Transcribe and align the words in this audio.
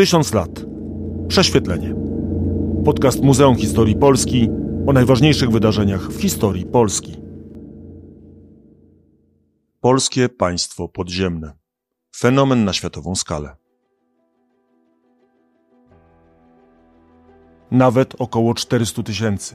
Tysiąc 0.00 0.34
lat. 0.34 0.50
Prześwietlenie. 1.28 1.94
Podcast 2.84 3.22
Muzeum 3.22 3.56
Historii 3.56 3.96
Polski 3.96 4.48
o 4.86 4.92
najważniejszych 4.92 5.50
wydarzeniach 5.50 6.12
w 6.12 6.20
historii 6.20 6.66
Polski. 6.66 7.16
Polskie 9.80 10.28
państwo 10.28 10.88
podziemne. 10.88 11.52
Fenomen 12.16 12.64
na 12.64 12.72
światową 12.72 13.14
skalę. 13.14 13.56
Nawet 17.70 18.14
około 18.18 18.54
400 18.54 19.02
tysięcy. 19.02 19.54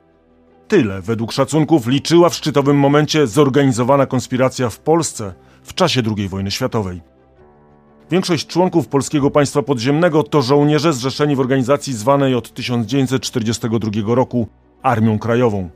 Tyle, 0.67 1.01
według 1.01 1.31
szacunków, 1.31 1.87
liczyła 1.87 2.29
w 2.29 2.35
szczytowym 2.35 2.77
momencie 2.77 3.27
zorganizowana 3.27 4.05
konspiracja 4.05 4.69
w 4.69 4.79
Polsce 4.79 5.33
w 5.63 5.73
czasie 5.73 6.01
II 6.17 6.27
wojny 6.27 6.51
światowej. 6.51 7.14
Większość 8.11 8.47
członków 8.47 8.87
Polskiego 8.87 9.31
Państwa 9.31 9.61
Podziemnego 9.61 10.23
to 10.23 10.41
żołnierze 10.41 10.93
zrzeszeni 10.93 11.35
w 11.35 11.39
organizacji 11.39 11.93
zwanej 11.93 12.35
od 12.35 12.53
1942 12.53 14.15
roku 14.15 14.47
Armią 14.83 15.19
Krajową. 15.19 15.69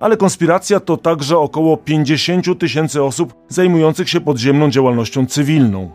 Ale 0.00 0.16
konspiracja 0.16 0.80
to 0.80 0.96
także 0.96 1.38
około 1.38 1.76
50 1.76 2.58
tysięcy 2.58 3.02
osób 3.02 3.34
zajmujących 3.48 4.10
się 4.10 4.20
podziemną 4.20 4.70
działalnością 4.70 5.26
cywilną. 5.26 5.90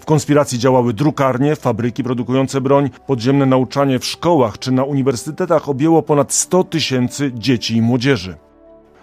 W 0.00 0.04
konspiracji 0.04 0.58
działały 0.58 0.92
drukarnie, 0.92 1.56
fabryki 1.56 2.04
produkujące 2.04 2.60
broń, 2.60 2.90
podziemne 3.06 3.46
nauczanie 3.46 3.98
w 3.98 4.04
szkołach 4.04 4.58
czy 4.58 4.72
na 4.72 4.84
uniwersytetach 4.84 5.68
objęło 5.68 6.02
ponad 6.02 6.32
100 6.32 6.64
tysięcy 6.64 7.32
dzieci 7.34 7.76
i 7.76 7.82
młodzieży. 7.82 8.36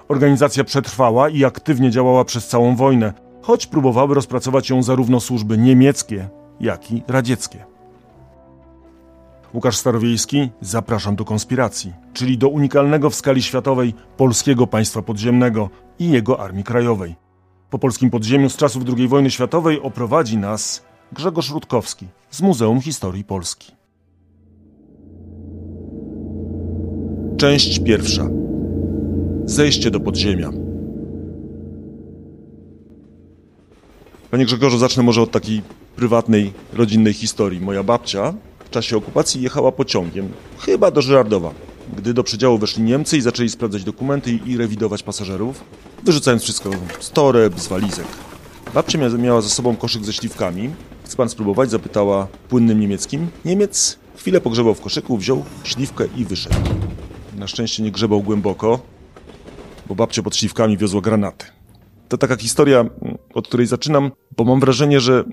Organizacja 0.08 0.64
przetrwała 0.64 1.30
i 1.30 1.46
aktywnie 1.46 1.92
działała 1.92 2.26
przez 2.26 2.48
całą 2.48 2.76
wojnę, 2.76 3.14
choć 3.48 3.68
próbowały 3.68 4.16
rozpracować 4.16 4.70
ją 4.70 4.84
zarówno 4.84 5.20
służby 5.20 5.58
niemieckie, 5.58 6.30
jak 6.60 6.92
i 6.92 7.04
radzieckie. 7.08 7.66
Łukasz 9.54 9.78
Starowiejski, 9.78 10.50
zapraszam 10.62 11.16
do 11.16 11.26
konspiracji, 11.26 11.94
czyli 12.14 12.38
do 12.38 12.50
unikalnego 12.50 13.10
w 13.10 13.16
skali 13.16 13.44
światowej 13.44 13.94
polskiego 14.18 14.68
państwa 14.68 15.02
podziemnego 15.02 15.70
i 16.00 16.10
jego 16.10 16.40
Armii 16.40 16.64
Krajowej. 16.64 17.16
Po 17.70 17.80
polskim 17.80 18.10
podziemiu 18.10 18.50
z 18.50 18.58
czasów 18.58 18.84
II 18.98 19.08
wojny 19.08 19.32
światowej 19.32 19.82
oprowadzi 19.82 20.38
nas 20.38 20.86
Grzegorz 21.12 21.52
Rutkowski 21.52 22.08
z 22.30 22.42
Muzeum 22.42 22.82
Historii 22.82 23.24
Polski. 23.24 23.72
Część 27.38 27.80
pierwsza. 27.80 28.30
Zejście 29.46 29.92
do 29.92 30.00
podziemia. 30.00 30.67
Panie 34.32 34.46
Grzegorzu, 34.46 34.78
zacznę 34.78 35.04
może 35.04 35.22
od 35.22 35.32
takiej 35.32 35.62
prywatnej, 35.96 36.54
rodzinnej 36.74 37.14
historii. 37.14 37.62
Moja 37.62 37.84
babcia 37.84 38.34
w 38.66 38.70
czasie 38.70 38.98
okupacji 38.98 39.42
jechała 39.42 39.72
pociągiem, 39.72 40.32
chyba 40.60 40.92
do 40.92 41.02
Żyrardowa, 41.02 41.52
gdy 41.98 42.14
do 42.14 42.24
przedziału 42.24 42.58
weszli 42.58 42.84
Niemcy 42.84 43.18
i 43.18 43.22
zaczęli 43.22 43.50
sprawdzać 43.50 43.84
dokumenty 43.84 44.32
i 44.32 44.58
rewidować 44.58 45.04
pasażerów, 45.04 45.64
wyrzucając 46.04 46.44
wszystko 46.44 46.70
z 47.00 47.12
toreb, 47.12 47.60
z 47.60 47.68
walizek. 47.68 48.06
Babcia 48.74 48.98
miała 48.98 49.42
ze 49.42 49.50
sobą 49.50 49.76
koszyk 49.76 50.06
ze 50.06 50.14
śliwkami. 50.14 50.70
Chce 51.06 51.18
pan 51.18 51.30
spróbować? 51.30 51.72
Zapytała 51.72 52.28
płynnym 52.50 52.80
niemieckim. 52.80 53.28
Niemiec 53.46 53.98
chwilę 54.18 54.42
pogrzebał 54.42 54.76
w 54.76 54.82
koszyku, 54.82 55.18
wziął 55.18 55.46
śliwkę 55.64 56.06
i 56.16 56.26
wyszedł. 56.26 56.56
Na 57.38 57.48
szczęście 57.48 57.84
nie 57.84 57.92
grzebał 57.92 58.22
głęboko, 58.22 58.80
bo 59.88 59.96
babcia 59.96 60.24
pod 60.24 60.36
śliwkami 60.36 60.78
wiozła 60.78 61.02
granaty. 61.02 61.57
To 62.08 62.18
taka 62.18 62.36
historia, 62.36 62.86
od 63.34 63.48
której 63.48 63.68
zaczynam, 63.68 64.12
bo 64.38 64.44
mam 64.44 64.60
wrażenie, 64.60 65.00
że 65.00 65.24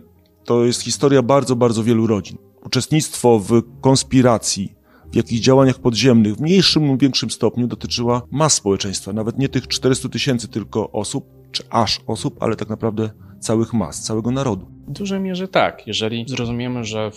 to 0.45 0.65
jest 0.65 0.83
historia 0.83 1.23
bardzo, 1.23 1.57
bardzo 1.57 1.85
wielu 1.85 2.07
rodzin. 2.07 2.39
Uczestnictwo 2.65 3.39
w 3.39 3.63
konspiracji, 3.81 4.75
w 5.13 5.17
jakichś 5.17 5.41
działaniach 5.41 5.79
podziemnych, 5.79 6.35
w 6.35 6.41
mniejszym 6.41 6.87
lub 6.87 7.01
większym 7.01 7.31
stopniu 7.31 7.67
dotyczyła 7.67 8.23
mas 8.31 8.53
społeczeństwa, 8.53 9.13
nawet 9.13 9.39
nie 9.39 9.49
tych 9.49 9.69
400 9.69 10.09
tysięcy 10.09 10.49
tylko 10.49 10.91
osób, 10.91 11.27
czy 11.53 11.63
aż 11.71 12.01
osób, 12.07 12.43
ale 12.43 12.57
tak 12.57 12.69
naprawdę 12.69 13.11
całych 13.41 13.73
mas, 13.73 14.03
całego 14.03 14.31
narodu. 14.31 14.67
W 14.89 14.93
dużej 14.93 15.21
mierze 15.21 15.49
tak. 15.49 15.87
Jeżeli 15.87 16.25
zrozumiemy, 16.29 16.85
że 16.85 17.11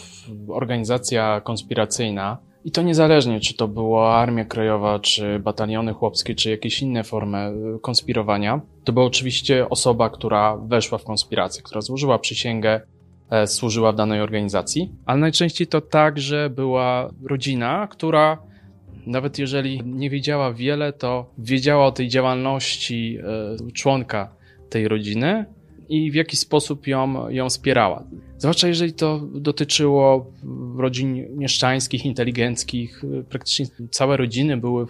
organizacja 0.48 1.42
konspiracyjna 1.42 2.38
i 2.66 2.72
to 2.72 2.82
niezależnie, 2.82 3.40
czy 3.40 3.54
to 3.54 3.68
była 3.68 4.16
Armia 4.16 4.46
Krajowa, 4.46 5.00
czy 5.00 5.40
bataliony 5.40 5.94
chłopskie, 5.94 6.36
czy 6.36 6.50
jakieś 6.50 6.82
inne 6.82 7.04
formy 7.04 7.54
y, 7.76 7.80
konspirowania. 7.80 8.62
To 8.84 8.94
była 8.94 9.06
oczywiście 9.06 9.70
osoba, 9.70 10.10
która 10.10 10.58
weszła 10.58 10.98
w 10.98 11.04
konspirację, 11.04 11.64
która 11.64 11.82
złożyła 11.82 12.20
przysięgę, 12.20 12.82
e, 13.30 13.48
służyła 13.48 13.92
w 13.92 13.96
danej 13.96 14.22
organizacji, 14.22 14.92
ale 15.06 15.20
najczęściej 15.20 15.68
to 15.68 15.82
także 15.82 16.50
była 16.50 17.10
rodzina, 17.24 17.88
która 17.88 18.38
nawet 19.06 19.40
jeżeli 19.40 19.82
nie 19.86 20.10
wiedziała 20.10 20.54
wiele, 20.54 20.94
to 20.94 21.26
wiedziała 21.38 21.86
o 21.86 21.92
tej 21.92 22.08
działalności 22.08 23.18
e, 23.68 23.72
członka 23.72 24.30
tej 24.70 24.88
rodziny 24.88 25.46
i 25.90 26.12
w 26.12 26.16
jaki 26.16 26.38
sposób 26.38 26.88
ją, 26.88 27.30
ją 27.30 27.50
wspierała. 27.50 28.04
Zwłaszcza 28.38 28.68
jeżeli 28.68 28.94
to 28.94 29.20
dotyczyło 29.20 30.32
rodzin 30.78 31.38
mieszczańskich, 31.38 32.06
inteligenckich, 32.06 33.02
praktycznie 33.30 33.66
całe 33.92 34.18
rodziny 34.18 34.58
były 34.58 34.86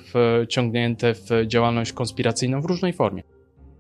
wciągnięte 0.46 1.14
w 1.14 1.30
działalność 1.48 1.94
konspiracyjną 1.94 2.62
w 2.62 2.66
różnej 2.66 2.94
formie. 2.94 3.24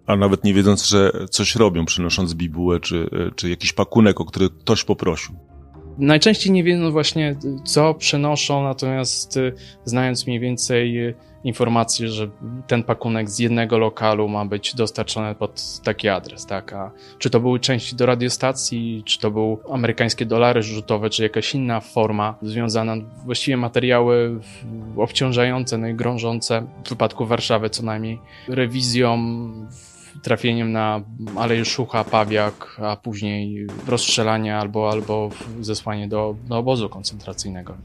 A 0.06 0.16
nawet 0.16 0.44
nie 0.44 0.54
wiedząc, 0.54 0.86
że 0.86 1.12
coś 1.30 1.56
robią, 1.56 1.86
przynosząc 1.86 2.34
bibułę 2.34 2.80
czy, 2.80 3.10
czy 3.36 3.50
jakiś 3.50 3.74
pakunek, 3.74 4.22
o 4.22 4.26
który 4.26 4.50
ktoś 4.50 4.84
poprosił. 4.84 5.36
Najczęściej 5.98 6.52
nie 6.52 6.64
wiedzą 6.64 6.92
właśnie, 6.92 7.36
co 7.66 7.94
przenoszą, 7.94 8.64
natomiast 8.64 9.40
znając 9.86 10.28
mniej 10.28 10.40
więcej 10.40 11.16
informację, 11.44 12.08
że 12.08 12.30
ten 12.68 12.84
pakunek 12.84 13.30
z 13.30 13.40
jednego 13.40 13.78
lokalu 13.78 14.28
ma 14.30 14.46
być 14.46 14.76
dostarczony 14.76 15.36
pod 15.36 15.80
taki 15.84 16.10
adres, 16.10 16.46
tak? 16.46 16.74
A 16.74 16.92
czy 17.18 17.30
to 17.30 17.40
były 17.40 17.60
części 17.60 17.96
do 17.96 18.06
radiostacji, 18.06 19.04
czy 19.06 19.20
to 19.20 19.32
były 19.32 19.58
amerykańskie 19.72 20.26
dolary 20.26 20.64
rzutowe, 20.64 21.10
czy 21.10 21.24
jakaś 21.24 21.56
inna 21.56 21.80
forma 21.80 22.36
związana, 22.42 22.96
właściwie 23.26 23.58
materiały 23.58 24.40
obciążające, 24.98 25.78
no 25.78 25.88
i 25.88 25.94
grążące, 25.94 26.68
w 26.86 26.90
wypadku 26.90 27.26
Warszawy 27.26 27.70
co 27.70 27.84
najmniej, 27.84 28.20
rewizją, 28.48 29.18
trafieniem 30.28 30.72
na 30.72 31.02
Aleję 31.38 31.66
Szucha, 31.66 32.04
Pawiak, 32.04 32.78
a 32.84 32.96
później 32.96 33.68
rozstrzelanie 33.88 34.58
albo, 34.58 34.92
albo 34.92 35.30
zesłanie 35.62 36.08
do, 36.08 36.36
do 36.50 36.58
obozu 36.58 36.90
koncentracyjnego. 36.90 37.78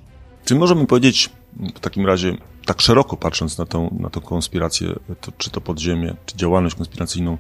Czy 0.45 0.55
możemy 0.55 0.87
powiedzieć 0.87 1.31
w 1.75 1.81
takim 1.81 2.07
razie, 2.07 2.37
tak 2.67 2.81
szeroko 2.81 3.17
patrząc 3.17 3.59
na 3.59 3.67
tą, 3.67 3.97
na 4.01 4.11
tą 4.11 4.21
konspirację, 4.21 4.89
to, 5.21 5.33
czy 5.39 5.51
to 5.51 5.61
podziemie, 5.61 6.15
czy 6.27 6.37
działalność 6.37 6.75
konspiracyjną, 6.75 7.39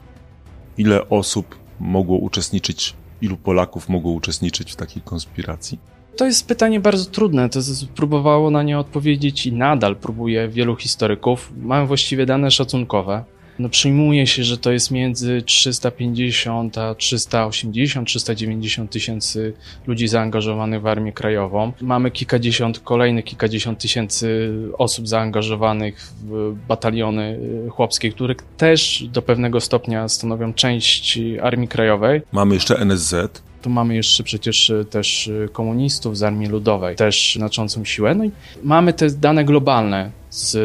ile 0.78 1.08
osób 1.08 1.58
mogło 1.80 2.18
uczestniczyć, 2.18 2.94
ilu 3.20 3.36
Polaków 3.36 3.88
mogło 3.88 4.12
uczestniczyć 4.12 4.72
w 4.72 4.76
takiej 4.76 5.02
konspiracji? 5.02 5.78
To 6.16 6.26
jest 6.26 6.48
pytanie 6.48 6.80
bardzo 6.80 7.10
trudne. 7.10 7.48
To 7.48 7.60
próbowało 7.94 8.50
na 8.50 8.62
nie 8.62 8.78
odpowiedzieć 8.78 9.46
i 9.46 9.52
nadal 9.52 9.96
próbuje 9.96 10.48
wielu 10.48 10.76
historyków. 10.76 11.52
Mamy 11.56 11.86
właściwie 11.86 12.26
dane 12.26 12.50
szacunkowe. 12.50 13.24
No 13.58 13.68
przyjmuje 13.68 14.26
się, 14.26 14.44
że 14.44 14.58
to 14.58 14.72
jest 14.72 14.90
między 14.90 15.42
350 15.42 16.78
a 16.78 16.94
380, 16.94 18.08
390 18.08 18.90
tysięcy 18.90 19.52
ludzi 19.86 20.08
zaangażowanych 20.08 20.80
w 20.80 20.86
Armię 20.86 21.12
Krajową. 21.12 21.72
Mamy 21.80 22.10
kilkadziesiąt, 22.10 22.80
kolejnych 22.80 23.24
kilkadziesiąt 23.24 23.78
tysięcy 23.78 24.52
osób 24.78 25.08
zaangażowanych 25.08 26.12
w 26.24 26.56
bataliony 26.68 27.38
y, 27.66 27.70
chłopskie, 27.70 28.12
które 28.12 28.34
też 28.56 29.04
do 29.12 29.22
pewnego 29.22 29.60
stopnia 29.60 30.08
stanowią 30.08 30.54
część 30.54 31.18
Armii 31.42 31.68
Krajowej. 31.68 32.22
Mamy 32.32 32.54
jeszcze 32.54 32.78
NSZ. 32.78 33.42
Tu 33.62 33.70
mamy 33.70 33.94
jeszcze 33.94 34.22
przecież 34.22 34.70
y, 34.70 34.84
też 34.84 35.26
y, 35.26 35.48
komunistów 35.52 36.18
z 36.18 36.22
Armii 36.22 36.48
Ludowej, 36.48 36.96
też 36.96 37.34
znaczącą 37.38 37.84
siłę. 37.84 38.14
No 38.14 38.24
i 38.24 38.30
mamy 38.62 38.92
te 38.92 39.10
dane 39.10 39.44
globalne 39.44 40.10
z 40.30 40.56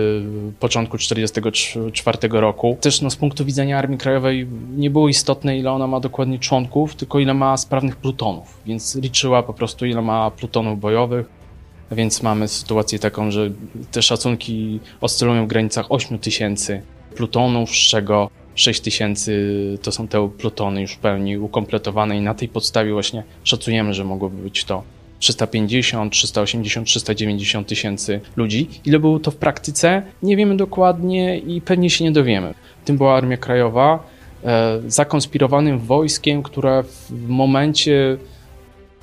początku 0.60 0.98
1944 0.98 2.18
roku. 2.32 2.78
Też 2.82 3.02
no, 3.02 3.10
z 3.10 3.16
punktu 3.16 3.46
widzenia 3.46 3.78
Armii 3.78 3.98
Krajowej 3.98 4.48
nie 4.78 4.90
było 4.90 5.10
istotne, 5.10 5.58
ile 5.58 5.72
ona 5.72 5.88
ma 5.88 6.00
dokładnie 6.00 6.40
członków, 6.40 6.96
tylko 6.96 7.20
ile 7.20 7.34
ma 7.34 7.58
sprawnych 7.58 7.96
plutonów, 7.96 8.58
więc 8.66 8.96
liczyła 8.96 9.44
po 9.44 9.54
prostu, 9.54 9.86
ile 9.86 10.02
ma 10.02 10.32
plutonów 10.32 10.80
bojowych. 10.80 11.38
Więc 11.92 12.24
mamy 12.24 12.48
sytuację 12.48 13.00
taką, 13.00 13.32
że 13.32 13.52
te 13.92 14.02
szacunki 14.02 14.80
oscylują 15.02 15.46
w 15.46 15.48
granicach 15.48 15.86
8 15.90 16.20
tysięcy 16.20 16.82
plutonów, 17.16 17.70
z 17.70 17.90
czego 17.90 18.30
6 18.58 18.82
tysięcy 18.82 19.78
to 19.82 19.92
są 19.92 20.08
te 20.08 20.30
plutony 20.38 20.82
już 20.82 20.94
w 20.94 20.98
pełni 20.98 21.38
ukompletowane 21.38 22.18
i 22.18 22.22
na 22.22 22.34
tej 22.34 22.48
podstawie 22.48 22.94
właśnie 22.94 23.24
szacujemy, 23.44 23.94
że 23.94 24.04
mogłoby 24.04 24.44
być 24.44 24.66
to 24.66 24.84
350, 25.20 26.14
380, 26.14 26.88
390 26.88 27.68
tysięcy 27.68 28.22
ludzi. 28.36 28.70
Ile 28.86 29.00
było 29.00 29.20
to 29.20 29.32
w 29.32 29.36
praktyce? 29.36 30.02
Nie 30.24 30.38
wiemy 30.38 30.58
dokładnie 30.58 31.38
i 31.38 31.62
pewnie 31.62 31.90
się 31.90 32.04
nie 32.04 32.12
dowiemy. 32.12 32.54
Tym 32.86 32.98
była 32.98 33.16
Armia 33.18 33.38
Krajowa, 33.38 34.04
e, 34.44 34.82
zakonspirowanym 34.88 35.80
wojskiem, 35.80 36.44
które 36.44 36.84
w 37.10 37.28
momencie 37.28 38.18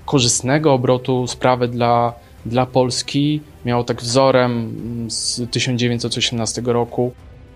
korzystnego 0.06 0.73
obrotu 0.73 1.27
sprawy 1.27 1.69
dla, 1.69 2.12
dla 2.47 2.67
Polski. 2.67 3.41
Miało 3.65 3.85
tak 3.85 4.03
wzorem 4.03 4.75
z 5.11 5.51
1918 5.51 6.62
roku 6.65 7.12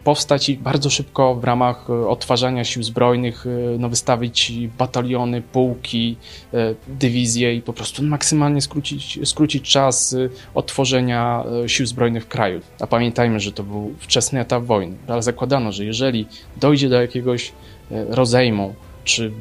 powstać 0.09 0.49
i 0.49 0.57
bardzo 0.57 0.91
szybko 0.91 1.35
w 1.35 1.45
ramach 1.45 1.91
e, 1.91 2.09
odtwarzania 2.09 2.65
sił 2.65 2.83
zbrojnych 2.83 3.47
e, 3.47 3.79
no, 3.79 3.89
wystawić 3.89 4.53
bataliony, 4.79 5.43
pułki, 5.43 6.17
e, 6.55 6.75
dywizje 6.89 7.55
i 7.55 7.63
po 7.63 7.73
prostu 7.73 8.03
maksymalnie 8.03 8.61
skrócić, 8.61 9.29
skrócić 9.29 9.73
czas 9.73 10.17
odtworzenia 10.55 11.45
sił 11.67 11.87
zbrojnych 11.87 12.25
w 12.25 12.29
kraju. 12.29 12.61
A 12.81 12.87
pamiętajmy, 12.87 13.41
że 13.41 13.53
to 13.53 13.63
był 13.63 13.95
wczesny 13.99 14.41
etap 14.41 14.63
wojny, 14.63 14.97
ale 15.09 15.23
zakładano, 15.23 15.73
że 15.73 15.85
jeżeli 15.85 16.27
dojdzie 16.57 16.89
do 16.89 17.01
jakiegoś 17.01 17.53
rozejmu 17.91 18.75
czy 19.05 19.33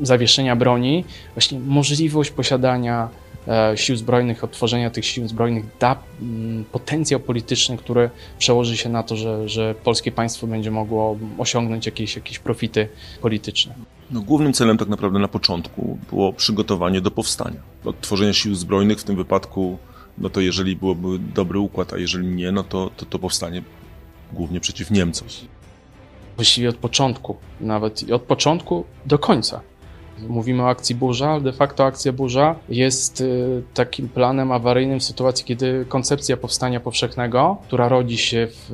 zawieszenia 0.00 0.56
broni, 0.56 1.04
właśnie 1.34 1.60
możliwość 1.60 2.30
posiadania 2.30 3.08
sił 3.74 3.96
zbrojnych, 3.96 4.44
odtworzenia 4.44 4.90
tych 4.90 5.04
sił 5.04 5.28
zbrojnych 5.28 5.64
da 5.80 6.02
mm, 6.22 6.64
potencjał 6.64 7.20
polityczny, 7.20 7.76
który 7.76 8.10
przełoży 8.38 8.76
się 8.76 8.88
na 8.88 9.02
to, 9.02 9.16
że, 9.16 9.48
że 9.48 9.74
polskie 9.84 10.12
państwo 10.12 10.46
będzie 10.46 10.70
mogło 10.70 11.18
osiągnąć 11.38 11.86
jakieś, 11.86 12.16
jakieś 12.16 12.38
profity 12.38 12.88
polityczne. 13.20 13.74
No, 14.10 14.20
głównym 14.20 14.52
celem 14.52 14.78
tak 14.78 14.88
naprawdę 14.88 15.18
na 15.18 15.28
początku 15.28 15.98
było 16.10 16.32
przygotowanie 16.32 17.00
do 17.00 17.10
powstania. 17.10 17.60
Odtworzenia 17.84 18.32
sił 18.32 18.54
zbrojnych 18.54 18.98
w 19.00 19.04
tym 19.04 19.16
wypadku, 19.16 19.78
no 20.18 20.30
to 20.30 20.40
jeżeli 20.40 20.76
byłoby 20.76 21.18
dobry 21.18 21.58
układ, 21.58 21.92
a 21.92 21.98
jeżeli 21.98 22.26
nie, 22.26 22.52
no 22.52 22.62
to, 22.62 22.90
to, 22.96 23.06
to 23.06 23.18
powstanie 23.18 23.62
głównie 24.32 24.60
przeciw 24.60 24.90
Niemcom. 24.90 25.28
Właściwie 26.36 26.68
od 26.68 26.76
początku, 26.76 27.36
nawet 27.60 28.10
od 28.12 28.22
początku 28.22 28.84
do 29.06 29.18
końca. 29.18 29.60
Mówimy 30.28 30.62
o 30.62 30.68
akcji 30.68 30.94
burza, 30.94 31.30
ale 31.30 31.40
de 31.40 31.52
facto 31.52 31.84
akcja 31.84 32.12
burza 32.12 32.54
jest 32.68 33.20
y, 33.20 33.62
takim 33.74 34.08
planem 34.08 34.52
awaryjnym 34.52 35.00
w 35.00 35.04
sytuacji, 35.04 35.44
kiedy 35.44 35.84
koncepcja 35.88 36.36
powstania 36.36 36.80
powszechnego, 36.80 37.56
która 37.66 37.88
rodzi 37.88 38.18
się 38.18 38.48
w, 38.50 38.70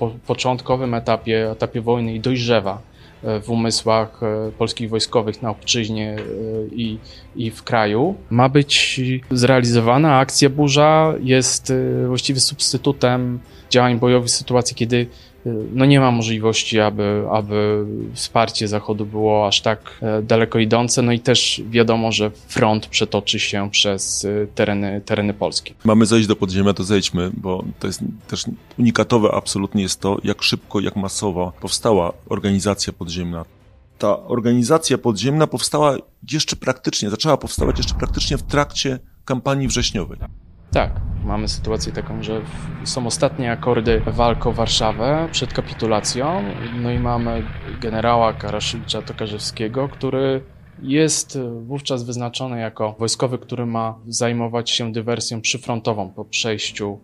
w 0.00 0.20
początkowym 0.26 0.94
etapie, 0.94 1.50
etapie 1.50 1.80
wojny 1.80 2.14
i 2.14 2.20
dojrzewa 2.20 2.82
y, 3.24 3.40
w 3.40 3.50
umysłach 3.50 4.20
y, 4.48 4.52
polskich 4.52 4.90
wojskowych 4.90 5.42
na 5.42 5.50
obczyźnie 5.50 6.16
i, 6.72 6.98
i 7.36 7.50
w 7.50 7.62
kraju, 7.62 8.14
ma 8.30 8.48
być 8.48 9.00
zrealizowana. 9.30 10.18
Akcja 10.18 10.50
burza 10.50 11.14
jest 11.22 11.72
właściwie 12.06 12.40
substytutem 12.40 13.38
działań 13.70 13.98
bojowych 13.98 14.28
w 14.28 14.32
sytuacji, 14.32 14.76
kiedy 14.76 15.06
no 15.72 15.84
nie 15.84 16.00
ma 16.00 16.10
możliwości, 16.10 16.80
aby, 16.80 17.24
aby 17.32 17.84
wsparcie 18.14 18.68
Zachodu 18.68 19.06
było 19.06 19.46
aż 19.46 19.60
tak 19.60 19.98
e, 20.02 20.22
daleko 20.22 20.58
idące. 20.58 21.02
No 21.02 21.12
i 21.12 21.20
też 21.20 21.62
wiadomo, 21.70 22.12
że 22.12 22.30
front 22.30 22.86
przetoczy 22.86 23.40
się 23.40 23.70
przez 23.70 24.24
e, 24.24 24.46
tereny, 24.54 25.00
tereny 25.04 25.34
polskie. 25.34 25.74
Mamy 25.84 26.06
zejść 26.06 26.28
do 26.28 26.36
podziemia, 26.36 26.72
to 26.72 26.84
zejdźmy, 26.84 27.30
bo 27.34 27.64
to 27.78 27.86
jest 27.86 28.00
też 28.28 28.44
unikatowe 28.78 29.30
absolutnie 29.34 29.82
jest 29.82 30.00
to, 30.00 30.18
jak 30.24 30.42
szybko, 30.42 30.80
jak 30.80 30.96
masowo 30.96 31.52
powstała 31.60 32.12
organizacja 32.28 32.92
podziemna. 32.92 33.44
Ta 33.98 34.22
organizacja 34.22 34.98
podziemna 34.98 35.46
powstała 35.46 35.96
jeszcze 36.32 36.56
praktycznie, 36.56 37.10
zaczęła 37.10 37.36
powstawać 37.36 37.78
jeszcze 37.78 37.94
praktycznie 37.94 38.38
w 38.38 38.42
trakcie 38.42 38.98
kampanii 39.24 39.68
wrześniowej. 39.68 40.18
Tak, 40.72 40.90
mamy 41.24 41.48
sytuację 41.48 41.92
taką, 41.92 42.22
że 42.22 42.40
są 42.84 43.06
ostatnie 43.06 43.52
akordy 43.52 44.02
walk 44.06 44.46
o 44.46 44.52
Warszawę 44.52 45.28
przed 45.32 45.52
kapitulacją, 45.52 46.42
no 46.82 46.90
i 46.90 46.98
mamy 46.98 47.42
generała 47.80 48.32
Karaszewicza 48.32 49.02
Tokarzewskiego, 49.02 49.88
który 49.88 50.40
jest 50.82 51.38
wówczas 51.62 52.02
wyznaczony 52.02 52.60
jako 52.60 52.96
wojskowy, 52.98 53.38
który 53.38 53.66
ma 53.66 53.98
zajmować 54.06 54.70
się 54.70 54.92
dywersją 54.92 55.40
przyfrontową 55.40 56.10
po 56.10 56.24
przejściu, 56.24 56.98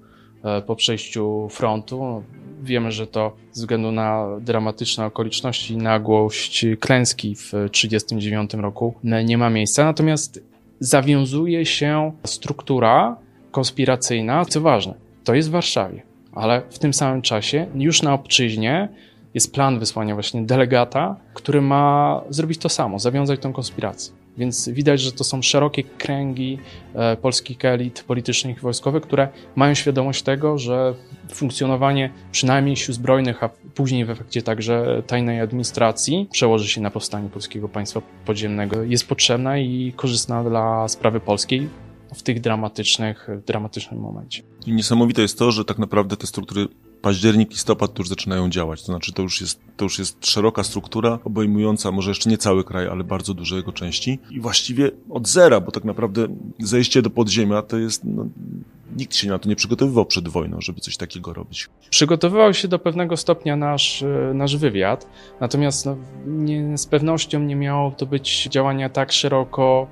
e, 0.44 0.62
po 0.62 0.76
przejściu 0.76 1.48
frontu. 1.50 2.22
Wiemy, 2.62 2.92
że 2.92 3.06
to 3.06 3.36
ze 3.52 3.60
względu 3.60 3.92
na 3.92 4.26
dramatyczne 4.40 5.06
okoliczności 5.06 5.74
i 5.74 5.76
nagłość 5.76 6.66
klęski 6.80 7.34
w 7.34 7.50
1939 7.72 8.54
roku 8.54 8.94
nie 9.24 9.38
ma 9.38 9.50
miejsca. 9.50 9.84
Natomiast 9.84 10.44
zawiązuje 10.80 11.66
się 11.66 12.12
struktura, 12.24 13.16
konspiracyjna, 13.56 14.44
co 14.44 14.60
ważne, 14.60 14.94
to 15.24 15.34
jest 15.34 15.48
w 15.48 15.52
Warszawie, 15.52 16.02
ale 16.32 16.62
w 16.70 16.78
tym 16.78 16.94
samym 16.94 17.22
czasie 17.22 17.66
już 17.74 18.02
na 18.02 18.14
obczyźnie 18.14 18.88
jest 19.34 19.54
plan 19.54 19.78
wysłania 19.78 20.14
właśnie 20.14 20.42
delegata, 20.42 21.16
który 21.34 21.62
ma 21.62 22.20
zrobić 22.30 22.58
to 22.58 22.68
samo, 22.68 22.98
zawiązać 22.98 23.40
tą 23.40 23.52
konspirację. 23.52 24.12
Więc 24.38 24.68
widać, 24.68 25.00
że 25.00 25.12
to 25.12 25.24
są 25.24 25.42
szerokie 25.42 25.82
kręgi 25.82 26.58
e, 26.94 27.16
polskich 27.16 27.64
elit 27.64 28.04
politycznych 28.06 28.56
i 28.56 28.60
wojskowych, 28.60 29.02
które 29.02 29.28
mają 29.54 29.74
świadomość 29.74 30.22
tego, 30.22 30.58
że 30.58 30.94
funkcjonowanie 31.32 32.10
przynajmniej 32.32 32.76
sił 32.76 32.94
zbrojnych, 32.94 33.44
a 33.44 33.48
później 33.74 34.04
w 34.04 34.10
efekcie 34.10 34.42
także 34.42 35.02
tajnej 35.06 35.40
administracji 35.40 36.28
przełoży 36.32 36.68
się 36.68 36.80
na 36.80 36.90
powstanie 36.90 37.28
polskiego 37.28 37.68
państwa 37.68 38.02
podziemnego, 38.26 38.82
jest 38.82 39.08
potrzebna 39.08 39.58
i 39.58 39.92
korzystna 39.96 40.44
dla 40.44 40.88
sprawy 40.88 41.20
polskiej 41.20 41.68
w 42.14 42.22
tych 42.22 42.40
dramatycznych, 42.40 43.28
dramatycznym 43.46 44.00
momencie. 44.00 44.42
I 44.66 44.72
niesamowite 44.72 45.22
jest 45.22 45.38
to, 45.38 45.52
że 45.52 45.64
tak 45.64 45.78
naprawdę 45.78 46.16
te 46.16 46.26
struktury 46.26 46.68
październik, 47.02 47.50
listopad 47.50 47.94
to 47.94 48.00
już 48.00 48.08
zaczynają 48.08 48.50
działać. 48.50 48.80
To 48.80 48.86
znaczy 48.86 49.12
to 49.12 49.22
już 49.22 49.40
jest, 49.40 49.60
to 49.76 49.84
już 49.84 49.98
jest 49.98 50.26
szeroka 50.26 50.64
struktura, 50.64 51.18
obejmująca 51.24 51.92
może 51.92 52.10
jeszcze 52.10 52.30
nie 52.30 52.38
cały 52.38 52.64
kraj, 52.64 52.88
ale 52.88 53.04
bardzo 53.04 53.34
duże 53.34 53.56
jego 53.56 53.72
części. 53.72 54.18
I 54.30 54.40
właściwie 54.40 54.90
od 55.10 55.28
zera, 55.28 55.60
bo 55.60 55.72
tak 55.72 55.84
naprawdę 55.84 56.26
zejście 56.58 57.02
do 57.02 57.10
podziemia 57.10 57.62
to 57.62 57.78
jest 57.78 58.04
no, 58.04 58.26
nikt 58.96 59.16
się 59.16 59.28
na 59.28 59.38
to 59.38 59.48
nie 59.48 59.56
przygotowywał 59.56 60.06
przed 60.06 60.28
wojną, 60.28 60.60
żeby 60.60 60.80
coś 60.80 60.96
takiego 60.96 61.32
robić. 61.32 61.68
Przygotowywał 61.90 62.54
się 62.54 62.68
do 62.68 62.78
pewnego 62.78 63.16
stopnia 63.16 63.56
nasz, 63.56 64.02
e, 64.02 64.32
nasz 64.34 64.56
wywiad, 64.56 65.06
natomiast 65.40 65.86
no, 65.86 65.96
nie, 66.26 66.78
z 66.78 66.86
pewnością 66.86 67.40
nie 67.40 67.56
miało 67.56 67.90
to 67.90 68.06
być 68.06 68.48
działania 68.50 68.88
tak 68.90 69.12
szeroko 69.12 69.86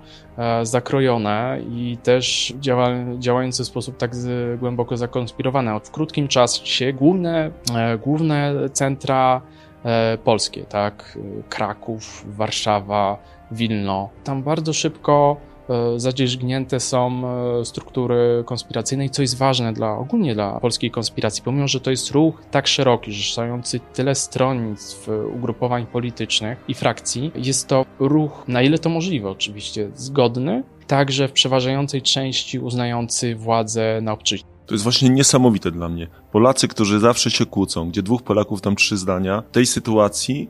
zakrojone 0.62 1.58
i 1.70 1.98
też 2.02 2.54
działa, 2.60 2.88
działające 3.18 3.64
w 3.64 3.66
sposób 3.66 3.96
tak 3.96 4.10
głęboko 4.58 4.96
zakonspirowane. 4.96 5.80
W 5.80 5.90
krótkim 5.90 6.28
czasie 6.28 6.92
główne, 6.92 7.50
e, 7.74 7.98
główne 7.98 8.54
centra 8.72 9.40
e, 9.84 10.18
polskie, 10.24 10.64
tak, 10.64 11.18
Kraków, 11.48 12.24
Warszawa, 12.36 13.18
Wilno, 13.50 14.08
tam 14.24 14.42
bardzo 14.42 14.72
szybko 14.72 15.36
E, 15.70 16.00
zadzierzgnięte 16.00 16.80
są 16.80 17.22
e, 17.60 17.64
struktury 17.64 18.44
konspiracyjne 18.46 19.04
i 19.04 19.10
co 19.10 19.22
jest 19.22 19.38
ważne 19.38 19.72
dla, 19.72 19.98
ogólnie 19.98 20.34
dla 20.34 20.60
polskiej 20.60 20.90
konspiracji, 20.90 21.42
pomimo, 21.42 21.68
że 21.68 21.80
to 21.80 21.90
jest 21.90 22.10
ruch 22.10 22.42
tak 22.50 22.66
szeroki, 22.66 23.12
zrzeszający 23.12 23.80
tyle 23.94 24.14
stronnictw, 24.14 25.08
ugrupowań 25.36 25.86
politycznych 25.86 26.58
i 26.68 26.74
frakcji, 26.74 27.32
jest 27.34 27.68
to 27.68 27.84
ruch, 27.98 28.44
na 28.48 28.62
ile 28.62 28.78
to 28.78 28.88
możliwe 28.88 29.30
oczywiście, 29.30 29.90
zgodny, 29.94 30.62
także 30.86 31.28
w 31.28 31.32
przeważającej 31.32 32.02
części 32.02 32.58
uznający 32.58 33.34
władzę 33.34 34.00
na 34.02 34.12
obczyźnie. 34.12 34.54
To 34.66 34.74
jest 34.74 34.84
właśnie 34.84 35.10
niesamowite 35.10 35.70
dla 35.70 35.88
mnie. 35.88 36.08
Polacy, 36.32 36.68
którzy 36.68 37.00
zawsze 37.00 37.30
się 37.30 37.46
kłócą, 37.46 37.88
gdzie 37.88 38.02
dwóch 38.02 38.22
Polaków 38.22 38.60
tam 38.60 38.76
trzy 38.76 38.96
zdania, 38.96 39.42
tej 39.52 39.66
sytuacji 39.66 40.48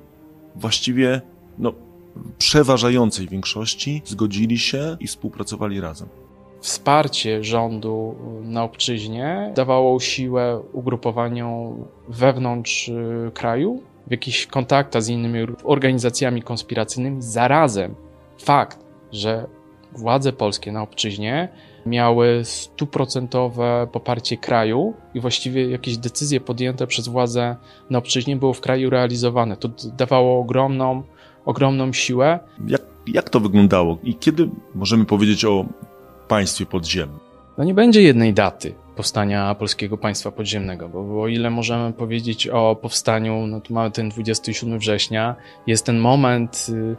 właściwie 0.56 1.20
no, 1.58 1.72
przeważającej 2.38 3.28
większości 3.28 4.02
zgodzili 4.04 4.58
się 4.58 4.96
i 5.00 5.06
współpracowali 5.06 5.80
razem. 5.80 6.08
Wsparcie 6.60 7.44
rządu 7.44 8.14
na 8.42 8.64
obczyźnie 8.64 9.52
dawało 9.54 10.00
siłę 10.00 10.62
ugrupowaniom 10.72 11.84
wewnątrz 12.08 12.88
y, 12.88 13.30
kraju, 13.34 13.82
w 14.06 14.10
jakichś 14.10 14.46
kontaktach 14.46 15.02
z 15.02 15.08
innymi 15.08 15.46
organizacjami 15.64 16.42
konspiracyjnymi. 16.42 17.22
Zarazem 17.22 17.94
fakt, 18.38 18.78
że 19.12 19.46
władze 19.92 20.32
polskie 20.32 20.72
na 20.72 20.82
obczyźnie 20.82 21.48
miały 21.86 22.40
stuprocentowe 22.44 23.86
poparcie 23.92 24.36
kraju 24.36 24.94
i 25.14 25.20
właściwie 25.20 25.70
jakieś 25.70 25.98
decyzje 25.98 26.40
podjęte 26.40 26.86
przez 26.86 27.08
władze 27.08 27.56
na 27.90 27.98
obczyźnie 27.98 28.36
były 28.36 28.54
w 28.54 28.60
kraju 28.60 28.90
realizowane. 28.90 29.56
To 29.56 29.68
dawało 29.96 30.40
ogromną 30.40 31.02
ogromną 31.44 31.92
siłę. 31.92 32.38
Jak, 32.66 32.82
jak 33.06 33.30
to 33.30 33.40
wyglądało 33.40 33.98
i 34.02 34.14
kiedy 34.14 34.50
możemy 34.74 35.04
powiedzieć 35.04 35.44
o 35.44 35.66
państwie 36.28 36.66
podziemnym? 36.66 37.20
No 37.58 37.64
nie 37.64 37.74
będzie 37.74 38.02
jednej 38.02 38.34
daty 38.34 38.74
powstania 38.96 39.54
polskiego 39.54 39.98
państwa 39.98 40.30
podziemnego, 40.30 40.88
bo 40.88 41.22
o 41.22 41.28
ile 41.28 41.50
możemy 41.50 41.92
powiedzieć 41.92 42.48
o 42.48 42.76
powstaniu, 42.76 43.46
no 43.46 43.60
to 43.60 43.74
mamy 43.74 43.90
ten 43.90 44.08
27 44.08 44.78
września, 44.78 45.36
jest 45.66 45.86
ten 45.86 45.98
moment 45.98 46.66
y, 46.68 46.96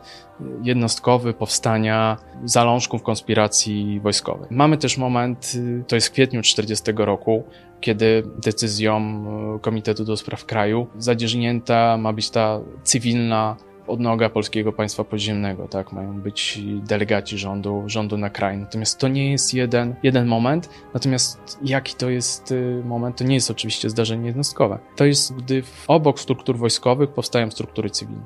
jednostkowy 0.64 1.34
powstania 1.34 2.18
zalążków 2.44 3.04
konspiracji 3.04 4.00
wojskowej. 4.00 4.48
Mamy 4.52 4.78
też 4.78 4.98
moment, 4.98 5.52
y, 5.56 5.84
to 5.88 5.96
jest 5.96 6.08
w 6.08 6.12
kwietniu 6.12 6.42
40 6.42 6.92
roku, 6.96 7.44
kiedy 7.82 8.24
decyzją 8.44 9.26
y, 9.56 9.60
Komitetu 9.60 10.06
do 10.06 10.18
Spraw 10.18 10.46
Kraju 10.46 10.88
zadzierznięta 10.98 11.98
ma 11.98 12.14
być 12.14 12.30
ta 12.30 12.60
cywilna 12.84 13.56
odnoga 13.88 14.30
polskiego 14.30 14.74
państwa 14.74 15.04
podziemnego, 15.04 15.68
tak? 15.68 15.92
Mają 15.92 16.22
być 16.22 16.60
delegaci 16.64 17.38
rządu, 17.38 17.84
rządu 17.88 18.18
na 18.18 18.30
kraj. 18.30 18.58
Natomiast 18.58 19.00
to 19.00 19.08
nie 19.08 19.32
jest 19.32 19.54
jeden, 19.54 19.96
jeden 20.04 20.28
moment. 20.28 20.70
Natomiast 20.94 21.58
jaki 21.64 21.96
to 21.96 22.10
jest 22.10 22.52
y, 22.52 22.82
moment, 22.86 23.18
to 23.18 23.24
nie 23.24 23.36
jest 23.36 23.52
oczywiście 23.52 23.90
zdarzenie 23.90 24.28
jednostkowe. 24.28 24.80
To 24.96 25.06
jest, 25.06 25.34
gdy 25.34 25.64
obok 25.88 26.20
struktur 26.20 26.58
wojskowych 26.58 27.10
powstają 27.10 27.52
struktury 27.52 27.90
cywilne. 27.90 28.26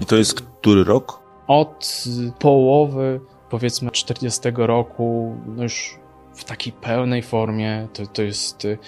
I 0.00 0.06
to 0.06 0.16
jest 0.16 0.34
który 0.34 0.84
rok? 0.84 1.22
Od 1.46 2.04
połowy, 2.38 3.20
powiedzmy, 3.50 3.90
40 3.90 4.40
roku, 4.54 5.36
no 5.46 5.62
już 5.62 5.98
w 6.38 6.44
takiej 6.44 6.72
pełnej 6.72 7.22
formie. 7.22 7.88
To, 7.92 8.06
to 8.06 8.22
jest 8.22 8.64
y, 8.64 8.78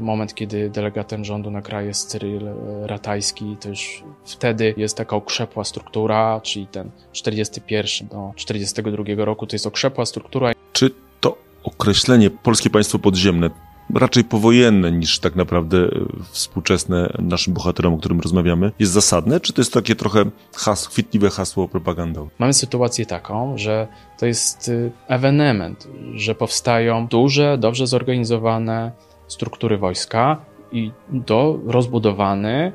moment, 0.00 0.34
kiedy 0.34 0.70
delegatem 0.70 1.24
rządu 1.24 1.50
na 1.50 1.62
kraj 1.62 1.86
jest 1.86 2.14
y, 2.14 2.18
Ratajski. 2.82 3.56
To 3.60 3.68
już 3.68 4.04
wtedy 4.24 4.74
jest 4.76 4.96
taka 4.96 5.16
okrzepła 5.16 5.64
struktura, 5.64 6.40
czyli 6.42 6.66
ten 6.66 6.90
41 7.12 8.08
do 8.08 8.32
42 8.36 9.24
roku 9.24 9.46
to 9.46 9.54
jest 9.54 9.66
okrzepła 9.66 10.06
struktura. 10.06 10.52
Czy 10.72 10.90
to 11.20 11.38
określenie 11.62 12.30
polskie 12.30 12.70
państwo 12.70 12.98
podziemne 12.98 13.50
raczej 13.94 14.24
powojenne 14.24 14.92
niż 14.92 15.18
tak 15.18 15.36
naprawdę 15.36 15.78
e, 15.78 15.88
współczesne 16.30 17.12
naszym 17.18 17.54
bohaterom, 17.54 17.94
o 17.94 17.98
którym 17.98 18.20
rozmawiamy, 18.20 18.72
jest 18.78 18.92
zasadne? 18.92 19.40
Czy 19.40 19.52
to 19.52 19.60
jest 19.60 19.72
takie 19.72 19.96
trochę 19.96 20.24
has, 20.56 20.86
chwytliwe 20.86 21.30
hasło 21.30 21.68
propagandowe? 21.68 22.30
Mamy 22.38 22.52
sytuację 22.52 23.06
taką, 23.06 23.58
że 23.58 23.88
to 24.18 24.26
jest 24.26 24.68
y, 24.68 24.92
ewenement, 25.08 25.88
że 26.14 26.34
powstają 26.34 27.06
duże, 27.06 27.58
dobrze 27.58 27.86
zorganizowane 27.86 28.92
struktury 29.28 29.78
wojska 29.78 30.44
i 30.72 30.90
do 31.08 31.60
rozbudowany, 31.66 32.72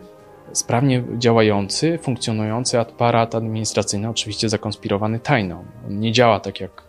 sprawnie 0.53 1.03
działający, 1.17 2.00
funkcjonujący 2.01 2.79
aparat 2.79 3.36
administracyjny, 3.36 4.10
oczywiście 4.10 4.50
zakonspirowany 4.50 5.19
tajną. 5.19 5.65
On 5.88 6.00
nie 6.00 6.12
działa 6.12 6.39
tak 6.39 6.62
jak 6.62 6.84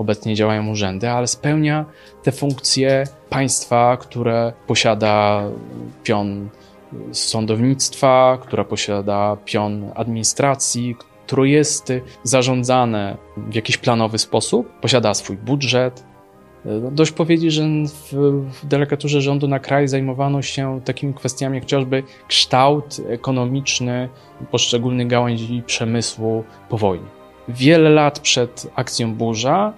obecnie 0.00 0.34
działają 0.34 0.68
urzędy, 0.68 1.10
ale 1.10 1.26
spełnia 1.26 1.84
te 2.22 2.32
funkcje 2.32 3.04
państwa, 3.30 3.96
które 3.96 4.52
posiada 4.66 5.42
pion 6.02 6.48
sądownictwa, 7.12 8.38
która 8.42 8.64
posiada 8.64 9.36
pion 9.44 9.92
administracji, 9.94 10.96
które 11.26 11.48
jest 11.48 11.92
zarządzane 12.22 13.16
w 13.36 13.54
jakiś 13.54 13.76
planowy 13.76 14.18
sposób, 14.18 14.80
posiada 14.80 15.14
swój 15.14 15.36
budżet. 15.36 16.04
No, 16.64 16.90
dość 16.90 17.12
powiedzieć, 17.12 17.52
że 17.52 17.62
w, 18.12 18.66
delegaturze 18.66 19.20
rządu 19.20 19.48
na 19.48 19.58
kraj 19.58 19.88
zajmowano 19.88 20.42
się 20.42 20.80
takimi 20.84 21.14
kwestiami 21.14 21.54
jak 21.54 21.64
chociażby 21.64 22.02
kształt 22.28 23.00
ekonomiczny 23.08 24.08
poszczególnych 24.50 25.06
gałęzi 25.06 25.62
przemysłu 25.66 26.44
po 26.68 26.78
wojnie. 26.78 27.06
Wiele 27.48 27.90
lat 27.90 28.20
przed 28.20 28.66
akcją 28.74 29.14
Burza 29.14 29.72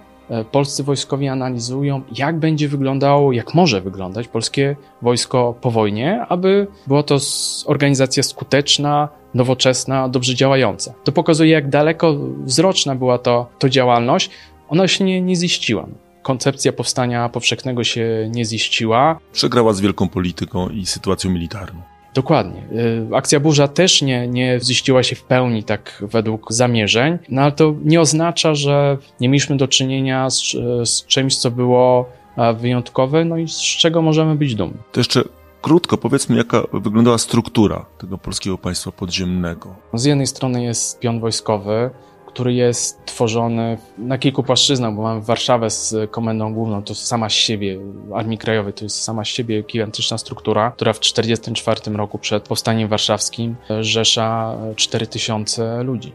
polscy 0.51 0.83
wojskowi 0.83 1.27
analizują, 1.27 2.01
jak 2.17 2.39
będzie 2.39 2.67
wyglądało, 2.67 3.31
jak 3.31 3.53
może 3.53 3.81
wyglądać 3.81 4.27
polskie 4.27 4.75
wojsko 5.01 5.55
po 5.61 5.71
wojnie, 5.71 6.25
aby 6.29 6.67
była 6.87 7.03
to 7.03 7.17
organizacja 7.65 8.23
skuteczna, 8.23 9.09
nowoczesna, 9.33 10.09
dobrze 10.09 10.35
działająca. 10.35 10.93
To 11.03 11.11
pokazuje, 11.11 11.51
jak 11.51 11.69
daleko 11.69 12.15
wzroczna 12.43 12.95
była 12.95 13.17
to, 13.17 13.49
to 13.59 13.69
działalność. 13.69 14.29
Ona 14.69 14.87
się 14.87 15.03
nie, 15.03 15.21
nie 15.21 15.35
ziściła. 15.35 15.87
Koncepcja 16.21 16.73
powstania 16.73 17.29
powszechnego 17.29 17.83
się 17.83 18.29
nie 18.31 18.45
ziściła. 18.45 19.19
Przegrała 19.33 19.73
z 19.73 19.81
wielką 19.81 20.09
polityką 20.09 20.69
i 20.69 20.85
sytuacją 20.85 21.31
militarną. 21.31 21.92
Dokładnie. 22.13 22.63
Y, 23.11 23.15
akcja 23.15 23.39
burza 23.39 23.67
też 23.67 24.01
nie, 24.01 24.27
nie 24.27 24.59
ziściła 24.63 25.03
się 25.03 25.15
w 25.15 25.23
pełni 25.23 25.63
tak 25.63 26.03
według 26.11 26.53
zamierzeń, 26.53 27.17
no 27.29 27.41
ale 27.41 27.51
to 27.51 27.75
nie 27.83 28.01
oznacza, 28.01 28.55
że 28.55 28.97
nie 29.19 29.29
mieliśmy 29.29 29.57
do 29.57 29.67
czynienia 29.67 30.29
z, 30.29 30.41
z 30.85 31.05
czymś, 31.05 31.37
co 31.37 31.51
było 31.51 32.09
wyjątkowe, 32.57 33.25
no 33.25 33.37
i 33.37 33.47
z 33.47 33.57
czego 33.57 34.01
możemy 34.01 34.35
być 34.35 34.55
dumni. 34.55 34.77
To 34.91 34.99
jeszcze 34.99 35.23
krótko 35.61 35.97
powiedzmy, 35.97 36.37
jaka 36.37 36.63
wyglądała 36.73 37.17
struktura 37.17 37.85
tego 37.97 38.17
polskiego 38.17 38.57
państwa 38.57 38.91
podziemnego. 38.91 39.75
Z 39.93 40.05
jednej 40.05 40.27
strony 40.27 40.63
jest 40.63 40.99
pion 40.99 41.19
wojskowy, 41.19 41.89
który 42.33 42.53
jest 42.53 43.05
tworzony 43.05 43.77
na 43.97 44.17
kilku 44.17 44.43
płaszczyznach, 44.43 44.93
bo 44.93 45.01
mamy 45.01 45.21
Warszawę 45.21 45.69
z 45.69 46.11
komendą 46.11 46.53
główną, 46.53 46.83
to 46.83 46.95
sama 46.95 47.29
z 47.29 47.33
siebie, 47.33 47.79
Armii 48.13 48.37
Krajowej, 48.37 48.73
to 48.73 48.85
jest 48.85 49.01
sama 49.01 49.23
z 49.23 49.27
siebie 49.27 49.63
gigantyczna 49.63 50.17
struktura, 50.17 50.71
która 50.71 50.93
w 50.93 50.99
1944 50.99 51.97
roku 51.97 52.17
przed 52.17 52.47
powstaniem 52.47 52.89
warszawskim 52.89 53.55
rzesza 53.79 54.57
4000 54.75 55.83
ludzi. 55.83 56.11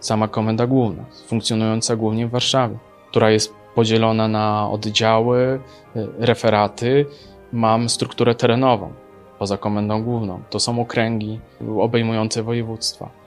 Sama 0.00 0.28
komenda 0.28 0.66
główna, 0.66 1.04
funkcjonująca 1.26 1.96
głównie 1.96 2.26
w 2.26 2.30
Warszawie, 2.30 2.78
która 3.10 3.30
jest 3.30 3.54
podzielona 3.74 4.28
na 4.28 4.70
oddziały, 4.70 5.60
referaty. 6.18 7.06
Mam 7.52 7.88
strukturę 7.88 8.34
terenową 8.34 8.92
poza 9.38 9.56
komendą 9.56 10.04
główną. 10.04 10.42
To 10.50 10.60
są 10.60 10.80
okręgi 10.80 11.40
obejmujące 11.78 12.42
województwa 12.42 13.23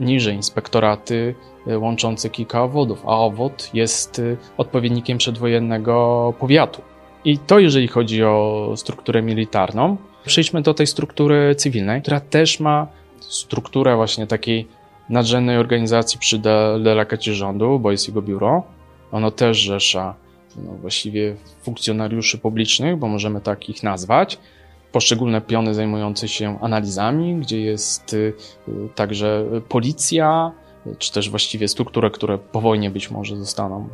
niżej 0.00 0.34
inspektoraty 0.34 1.34
y, 1.66 1.78
łączące 1.78 2.30
kilka 2.30 2.62
obwodów, 2.62 3.02
a 3.06 3.18
obwód 3.18 3.70
jest 3.74 4.18
y, 4.18 4.36
odpowiednikiem 4.56 5.18
przedwojennego 5.18 6.34
powiatu. 6.38 6.82
I 7.24 7.38
to 7.38 7.58
jeżeli 7.58 7.88
chodzi 7.88 8.24
o 8.24 8.72
strukturę 8.76 9.22
militarną. 9.22 9.96
Przejdźmy 10.26 10.62
do 10.62 10.74
tej 10.74 10.86
struktury 10.86 11.54
cywilnej, 11.54 12.02
która 12.02 12.20
też 12.20 12.60
ma 12.60 12.86
strukturę 13.20 13.96
właśnie 13.96 14.26
takiej 14.26 14.68
nadrzędnej 15.08 15.56
organizacji 15.56 16.18
przy 16.18 16.38
delegacie 16.84 17.34
rządu, 17.34 17.78
bo 17.78 17.90
jest 17.90 18.08
jego 18.08 18.22
biuro. 18.22 18.62
Ono 19.12 19.30
też 19.30 19.58
rzesza 19.58 20.14
no, 20.56 20.72
właściwie 20.72 21.36
funkcjonariuszy 21.62 22.38
publicznych, 22.38 22.96
bo 22.96 23.08
możemy 23.08 23.40
tak 23.40 23.68
ich 23.68 23.82
nazwać, 23.82 24.38
poszczególne 24.92 25.40
piony 25.40 25.74
zajmujące 25.74 26.28
się 26.28 26.58
analizami, 26.60 27.36
gdzie 27.36 27.60
jest 27.60 28.14
y, 28.14 28.34
także 28.94 29.44
policja, 29.68 30.52
czy 30.98 31.12
też 31.12 31.30
właściwie 31.30 31.68
struktury, 31.68 32.10
które 32.10 32.38
po 32.38 32.60
wojnie 32.60 32.90
być 32.90 33.10
może 33.10 33.36
zostaną 33.36 33.88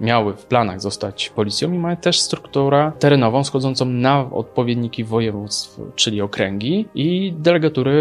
miały 0.00 0.34
w 0.34 0.46
planach 0.46 0.80
zostać 0.80 1.30
policją 1.30 1.72
i 1.72 1.78
mają 1.78 1.96
też 1.96 2.20
strukturę 2.20 2.92
terenową 2.98 3.44
schodzącą 3.44 3.84
na 3.84 4.30
odpowiedniki 4.30 5.04
województw, 5.04 5.80
czyli 5.94 6.20
okręgi 6.20 6.88
i 6.94 7.34
delegatury, 7.38 7.92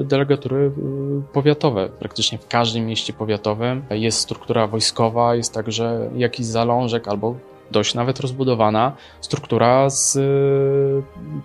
y, 0.00 0.04
delegatury 0.04 0.56
y, 0.66 1.32
powiatowe. 1.32 1.88
Praktycznie 1.98 2.38
w 2.38 2.48
każdym 2.48 2.86
mieście 2.86 3.12
powiatowym 3.12 3.82
jest 3.90 4.18
struktura 4.18 4.66
wojskowa, 4.66 5.34
jest 5.34 5.54
także 5.54 6.10
jakiś 6.16 6.46
zalążek 6.46 7.08
albo 7.08 7.34
dość 7.70 7.94
nawet 7.94 8.20
rozbudowana 8.20 8.92
struktura 9.20 9.90
z 9.90 10.16
y, 10.16 10.22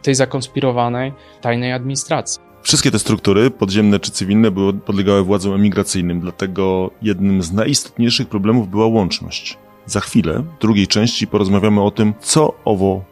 tej 0.02 0.16
zakonspirowanej 0.16 1.14
tajnej 1.42 1.74
administracji. 1.74 2.42
Wszystkie 2.62 2.92
te 2.92 3.00
struktury, 3.00 3.52
podziemne 3.52 4.00
czy 4.00 4.12
cywilne, 4.12 4.52
były, 4.52 4.74
podlegały 4.74 5.24
władzom 5.24 5.54
emigracyjnym, 5.54 6.20
dlatego 6.20 6.92
jednym 7.02 7.42
z 7.42 7.52
najistotniejszych 7.52 8.30
problemów 8.30 8.70
była 8.70 8.88
łączność. 8.88 9.58
Za 9.86 10.00
chwilę, 10.00 10.44
w 10.58 10.62
drugiej 10.62 10.88
części, 10.88 11.28
porozmawiamy 11.28 11.82
o 11.82 11.92
tym, 11.92 12.14
co 12.20 12.54
owo 12.66 13.04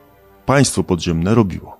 państwo 0.45 0.83
podziemne 0.83 1.35
robiło. 1.35 1.77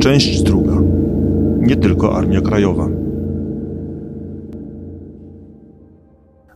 Część 0.00 0.42
druga. 0.42 0.72
Nie 1.58 1.76
tylko 1.76 2.16
Armia 2.16 2.40
Krajowa. 2.40 2.99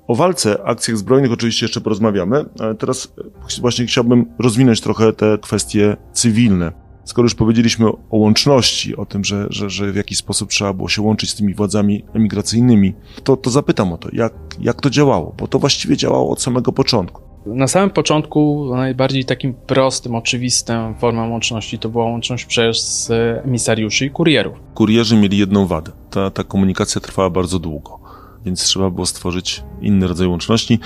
O 0.06 0.14
walce, 0.14 0.64
akcjach 0.64 0.96
zbrojnych 0.96 1.32
oczywiście 1.32 1.64
jeszcze 1.64 1.80
porozmawiamy, 1.80 2.44
ale 2.58 2.74
teraz 2.74 3.14
właśnie 3.60 3.86
chciałbym 3.86 4.26
rozwinąć 4.38 4.80
trochę 4.80 5.12
te 5.12 5.38
kwestie 5.38 5.96
cywilne. 6.12 6.72
Skoro 7.04 7.26
już 7.26 7.34
powiedzieliśmy 7.34 7.88
o 7.88 7.96
łączności, 8.10 8.96
o 8.96 9.06
tym, 9.06 9.24
że, 9.24 9.46
że, 9.50 9.70
że 9.70 9.92
w 9.92 9.96
jakiś 9.96 10.18
sposób 10.18 10.50
trzeba 10.50 10.72
było 10.72 10.88
się 10.88 11.02
łączyć 11.02 11.30
z 11.30 11.34
tymi 11.34 11.54
władzami 11.54 12.04
emigracyjnymi, 12.14 12.94
to, 13.24 13.36
to 13.36 13.50
zapytam 13.50 13.92
o 13.92 13.96
to, 13.96 14.08
jak, 14.12 14.32
jak 14.60 14.80
to 14.80 14.90
działało, 14.90 15.34
bo 15.38 15.48
to 15.48 15.58
właściwie 15.58 15.96
działało 15.96 16.30
od 16.30 16.42
samego 16.42 16.72
początku. 16.72 17.22
Na 17.46 17.68
samym 17.68 17.90
początku 17.90 18.70
najbardziej 18.74 19.24
takim 19.24 19.54
prostym, 19.54 20.14
oczywistym 20.14 20.94
formą 20.94 21.30
łączności 21.30 21.78
to 21.78 21.88
była 21.88 22.04
łączność 22.04 22.44
przez 22.44 23.10
emisariuszy 23.44 24.06
i 24.06 24.10
kurierów. 24.10 24.56
Kurierzy 24.74 25.16
mieli 25.16 25.38
jedną 25.38 25.66
wadę. 25.66 25.92
Ta, 26.10 26.30
ta 26.30 26.44
komunikacja 26.44 27.00
trwała 27.00 27.30
bardzo 27.30 27.58
długo 27.58 28.03
więc 28.44 28.64
trzeba 28.64 28.90
było 28.90 29.06
stworzyć 29.06 29.62
inny 29.80 30.06
rodzaj 30.06 30.26
łączności. 30.28 30.78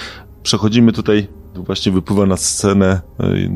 Przechodzimy 0.42 0.92
tutaj, 0.92 1.28
właśnie 1.54 1.92
wypływa 1.92 2.26
na 2.26 2.36
scenę 2.36 3.00
y, 3.20 3.50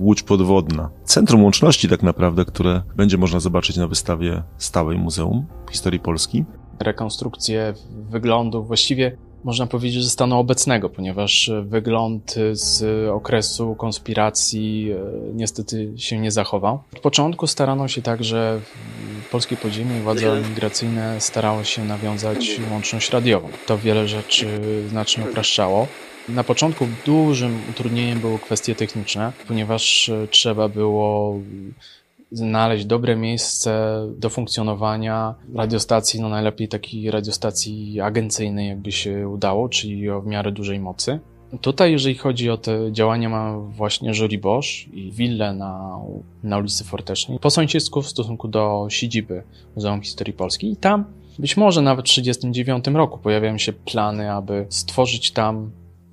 łódź 0.00 0.22
podwodna. 0.22 0.90
Centrum 1.04 1.44
łączności 1.44 1.88
tak 1.88 2.02
naprawdę, 2.02 2.44
które 2.44 2.82
będzie 2.96 3.18
można 3.18 3.40
zobaczyć 3.40 3.76
na 3.76 3.88
wystawie 3.88 4.42
stałej 4.58 4.98
Muzeum 4.98 5.46
Historii 5.70 6.00
Polski. 6.00 6.44
Rekonstrukcje 6.78 7.74
wyglądu 8.10 8.64
właściwie 8.64 9.16
można 9.44 9.66
powiedzieć, 9.66 10.02
że 10.02 10.10
stanu 10.10 10.38
obecnego, 10.38 10.90
ponieważ 10.90 11.50
wygląd 11.62 12.34
z 12.52 13.08
okresu 13.08 13.74
konspiracji 13.74 14.92
y, 14.92 15.34
niestety 15.34 15.92
się 15.96 16.18
nie 16.18 16.30
zachował. 16.30 16.82
Od 16.92 17.00
początku 17.00 17.46
starano 17.46 17.88
się 17.88 18.02
także 18.02 18.60
polskie 19.30 19.56
podziemie 19.56 19.98
i 19.98 20.00
władze 20.00 20.42
migracyjne 20.48 21.20
starały 21.20 21.64
się 21.64 21.84
nawiązać 21.84 22.60
łączność 22.70 23.10
radiową. 23.10 23.48
To 23.66 23.78
wiele 23.78 24.08
rzeczy 24.08 24.46
znacznie 24.88 25.24
upraszczało. 25.24 25.86
Na 26.28 26.44
początku 26.44 26.86
dużym 27.06 27.60
utrudnieniem 27.70 28.20
były 28.20 28.38
kwestie 28.38 28.74
techniczne, 28.74 29.32
ponieważ 29.48 30.10
trzeba 30.30 30.68
było 30.68 31.40
znaleźć 32.34 32.84
dobre 32.84 33.16
miejsce 33.16 34.00
do 34.18 34.30
funkcjonowania 34.30 35.34
radiostacji, 35.54 36.20
no 36.20 36.28
najlepiej 36.28 36.68
takiej 36.68 37.10
radiostacji 37.10 38.00
agencyjnej, 38.00 38.68
jakby 38.68 38.92
się 38.92 39.28
udało, 39.28 39.68
czyli 39.68 40.10
o 40.10 40.20
w 40.20 40.26
miarę 40.26 40.52
dużej 40.52 40.80
mocy. 40.80 41.20
Tutaj, 41.60 41.92
jeżeli 41.92 42.14
chodzi 42.14 42.50
o 42.50 42.56
te 42.56 42.92
działania, 42.92 43.28
mamy 43.28 43.70
właśnie 43.70 44.14
Jury 44.14 44.38
Bosch 44.38 44.68
i 44.92 45.12
willę 45.12 45.52
na, 45.52 45.98
na 46.42 46.58
ulicy 46.58 46.84
Fortecznej, 46.84 47.38
po 47.38 47.50
sąsiedzku 47.50 48.02
w 48.02 48.08
stosunku 48.08 48.48
do 48.48 48.86
siedziby 48.90 49.42
Muzeum 49.76 50.02
Historii 50.02 50.34
Polski. 50.34 50.72
I 50.72 50.76
tam, 50.76 51.04
być 51.38 51.56
może 51.56 51.82
nawet 51.82 52.06
w 52.06 52.08
1939 52.08 52.98
roku, 52.98 53.18
pojawiają 53.18 53.58
się 53.58 53.72
plany, 53.72 54.32
aby 54.32 54.66
stworzyć 54.68 55.30
tam 55.30 55.70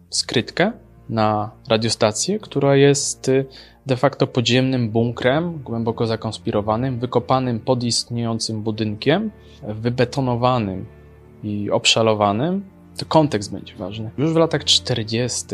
skrytkę 0.09 0.71
na 1.12 1.51
radiostację, 1.70 2.39
która 2.39 2.75
jest 2.75 3.30
y, 3.30 3.46
de 3.86 3.98
facto 3.98 4.27
podziemnym 4.27 4.89
bunkrem, 4.89 5.60
głęboko 5.63 6.08
zakonspirowanym, 6.08 7.00
wykopanym 7.00 7.60
pod 7.60 7.84
istniejącym 7.84 8.62
budynkiem, 8.62 9.32
wybetonowanym 9.63 10.86
i 11.44 11.72
obszalowanym. 11.72 12.65
To 12.98 13.06
kontekst 13.06 13.51
będzie 13.51 13.75
ważny. 13.75 14.12
Już 14.18 14.34
w 14.34 14.36
latach 14.36 14.63
40., 14.63 15.46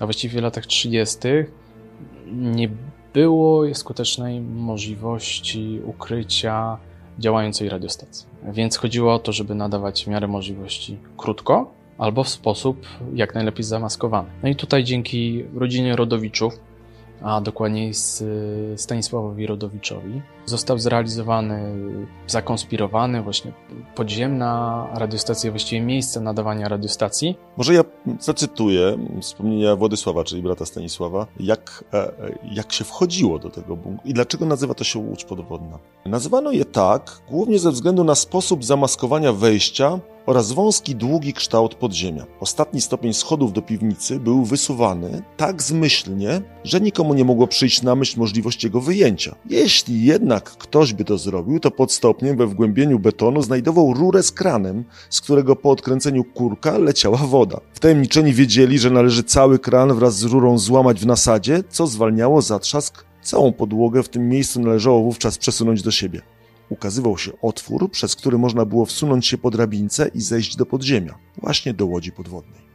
a 0.00 0.06
właściwie 0.06 0.40
w 0.40 0.42
latach 0.42 0.66
30., 0.66 1.18
nie 2.32 2.68
było 3.14 3.74
skutecznej 3.74 4.40
możliwości 4.40 5.80
ukrycia 5.84 6.78
działającej 7.18 7.68
radiostacji. 7.68 8.26
Więc 8.42 8.76
chodziło 8.76 9.14
o 9.14 9.18
to, 9.18 9.32
żeby 9.32 9.54
nadawać 9.54 10.04
w 10.04 10.08
miarę 10.08 10.28
możliwości 10.28 10.98
krótko, 11.16 11.77
albo 11.98 12.24
w 12.24 12.28
sposób 12.28 12.86
jak 13.14 13.34
najlepiej 13.34 13.64
zamaskowany. 13.64 14.28
No 14.42 14.48
i 14.48 14.56
tutaj 14.56 14.84
dzięki 14.84 15.44
rodzinie 15.54 15.96
Rodowiczów, 15.96 16.60
a 17.22 17.40
dokładniej 17.40 17.92
Stanisławowi 18.76 19.46
Rodowiczowi, 19.46 20.22
został 20.48 20.78
zrealizowany, 20.78 21.74
zakonspirowany 22.26 23.22
właśnie 23.22 23.52
podziemna 23.94 24.86
radiostacja, 24.94 25.50
właściwie 25.50 25.80
miejsce 25.80 26.20
nadawania 26.20 26.68
radiostacji. 26.68 27.36
Może 27.56 27.74
ja 27.74 27.84
zacytuję 28.20 28.98
wspomnienia 29.20 29.76
Władysława, 29.76 30.24
czyli 30.24 30.42
brata 30.42 30.66
Stanisława, 30.66 31.26
jak, 31.40 31.84
e, 31.92 32.12
jak 32.52 32.72
się 32.72 32.84
wchodziło 32.84 33.38
do 33.38 33.50
tego 33.50 33.76
bunkru 33.76 34.08
i 34.08 34.14
dlaczego 34.14 34.46
nazywa 34.46 34.74
to 34.74 34.84
się 34.84 34.98
Łódź 34.98 35.24
Podwodna. 35.24 35.78
Nazywano 36.06 36.52
je 36.52 36.64
tak 36.64 37.20
głównie 37.30 37.58
ze 37.58 37.70
względu 37.70 38.04
na 38.04 38.14
sposób 38.14 38.64
zamaskowania 38.64 39.32
wejścia 39.32 40.00
oraz 40.28 40.52
wąski, 40.52 40.94
długi 40.94 41.32
kształt 41.32 41.74
podziemia. 41.74 42.26
Ostatni 42.40 42.80
stopień 42.80 43.12
schodów 43.12 43.52
do 43.52 43.62
piwnicy 43.62 44.20
był 44.20 44.44
wysuwany 44.44 45.22
tak 45.36 45.62
zmyślnie, 45.62 46.40
że 46.64 46.80
nikomu 46.80 47.14
nie 47.14 47.24
mogło 47.24 47.46
przyjść 47.46 47.82
na 47.82 47.94
myśl 47.94 48.18
możliwość 48.20 48.64
jego 48.64 48.80
wyjęcia. 48.80 49.34
Jeśli 49.50 50.04
jednak 50.04 50.37
ktoś 50.40 50.92
by 50.92 51.04
to 51.04 51.18
zrobił, 51.18 51.60
to 51.60 51.70
pod 51.70 51.92
stopniem 51.92 52.36
we 52.36 52.46
wgłębieniu 52.46 52.98
betonu 52.98 53.42
znajdował 53.42 53.94
rurę 53.94 54.22
z 54.22 54.32
kranem, 54.32 54.84
z 55.10 55.20
którego 55.20 55.56
po 55.56 55.70
odkręceniu 55.70 56.24
kurka 56.24 56.78
leciała 56.78 57.18
woda. 57.18 57.60
Wtajemniczeni 57.72 58.32
wiedzieli, 58.32 58.78
że 58.78 58.90
należy 58.90 59.22
cały 59.22 59.58
kran 59.58 59.94
wraz 59.94 60.18
z 60.18 60.24
rurą 60.24 60.58
złamać 60.58 61.00
w 61.00 61.06
nasadzie, 61.06 61.62
co 61.68 61.86
zwalniało 61.86 62.42
zatrzask. 62.42 63.04
Całą 63.22 63.52
podłogę 63.52 64.02
w 64.02 64.08
tym 64.08 64.28
miejscu 64.28 64.60
należało 64.60 65.02
wówczas 65.02 65.38
przesunąć 65.38 65.82
do 65.82 65.90
siebie 65.90 66.22
ukazywał 66.68 67.18
się 67.18 67.32
otwór, 67.42 67.90
przez 67.90 68.16
który 68.16 68.38
można 68.38 68.64
było 68.64 68.86
wsunąć 68.86 69.26
się 69.26 69.38
po 69.38 69.50
drabince 69.50 70.10
i 70.14 70.20
zejść 70.20 70.56
do 70.56 70.66
podziemia, 70.66 71.18
właśnie 71.42 71.74
do 71.74 71.86
łodzi 71.86 72.12
podwodnej. 72.12 72.67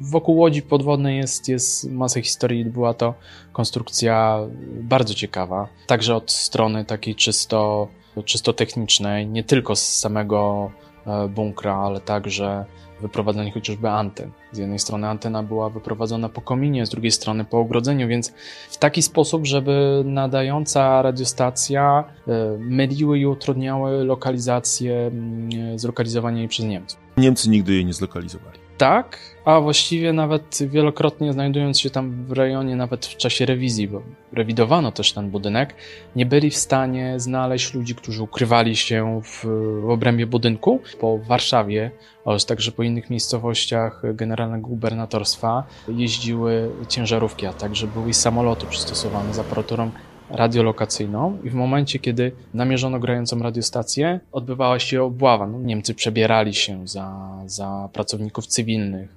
Wokół 0.00 0.36
łodzi 0.36 0.62
podwodnej 0.62 1.16
jest, 1.16 1.48
jest 1.48 1.90
masa 1.90 2.20
historii. 2.22 2.64
Była 2.64 2.94
to 2.94 3.14
konstrukcja 3.52 4.38
bardzo 4.82 5.14
ciekawa, 5.14 5.68
także 5.86 6.16
od 6.16 6.32
strony 6.32 6.84
takiej 6.84 7.14
czysto, 7.14 7.88
czysto 8.24 8.52
technicznej, 8.52 9.26
nie 9.26 9.44
tylko 9.44 9.76
z 9.76 9.98
samego 9.98 10.70
e, 11.06 11.28
bunkra, 11.28 11.76
ale 11.76 12.00
także 12.00 12.64
wyprowadzenie 13.00 13.52
chociażby 13.52 13.90
anten. 13.90 14.30
Z 14.52 14.58
jednej 14.58 14.78
strony 14.78 15.08
antena 15.08 15.42
była 15.42 15.70
wyprowadzona 15.70 16.28
po 16.28 16.40
kominie, 16.40 16.86
z 16.86 16.90
drugiej 16.90 17.10
strony 17.10 17.44
po 17.44 17.58
ogrodzeniu, 17.58 18.08
więc 18.08 18.32
w 18.70 18.76
taki 18.76 19.02
sposób, 19.02 19.46
żeby 19.46 20.02
nadająca 20.04 21.02
radiostacja 21.02 22.04
e, 22.28 22.56
myliły 22.58 23.18
i 23.18 23.26
utrudniały 23.26 24.04
lokalizację, 24.04 24.96
mm, 24.96 25.78
zlokalizowanie 25.78 26.38
jej 26.38 26.48
przez 26.48 26.66
Niemców. 26.66 27.00
Niemcy 27.16 27.50
nigdy 27.50 27.72
jej 27.72 27.84
nie 27.84 27.92
zlokalizowali 27.92 28.59
tak, 28.80 29.18
a 29.44 29.60
właściwie 29.60 30.12
nawet 30.12 30.58
wielokrotnie 30.68 31.32
znajdując 31.32 31.80
się 31.80 31.90
tam 31.90 32.24
w 32.24 32.32
rejonie, 32.32 32.76
nawet 32.76 33.06
w 33.06 33.16
czasie 33.16 33.46
rewizji, 33.46 33.88
bo 33.88 34.02
rewidowano 34.32 34.92
też 34.92 35.12
ten 35.12 35.30
budynek, 35.30 35.74
nie 36.16 36.26
byli 36.26 36.50
w 36.50 36.56
stanie 36.56 37.20
znaleźć 37.20 37.74
ludzi, 37.74 37.94
którzy 37.94 38.22
ukrywali 38.22 38.76
się 38.76 39.20
w, 39.24 39.46
w 39.82 39.90
obrębie 39.90 40.26
budynku. 40.26 40.80
Po 41.00 41.18
Warszawie 41.18 41.90
oraz 42.24 42.46
także 42.46 42.72
po 42.72 42.82
innych 42.82 43.10
miejscowościach 43.10 44.02
generalnego 44.14 44.68
gubernatorstwa 44.68 45.64
jeździły 45.88 46.70
ciężarówki, 46.88 47.46
a 47.46 47.52
także 47.52 47.86
były 47.86 48.14
samoloty 48.14 48.66
przystosowane 48.66 49.34
z 49.34 49.38
aparaturą 49.38 49.90
radiolokacyjną 50.32 51.38
i 51.44 51.50
w 51.50 51.54
momencie, 51.54 51.98
kiedy 51.98 52.32
namierzono 52.54 53.00
grającą 53.00 53.38
radiostację, 53.38 54.20
odbywała 54.32 54.78
się 54.78 55.02
obława. 55.02 55.46
No, 55.46 55.58
Niemcy 55.58 55.94
przebierali 55.94 56.54
się 56.54 56.88
za, 56.88 57.38
za 57.46 57.88
pracowników 57.92 58.46
cywilnych, 58.46 59.16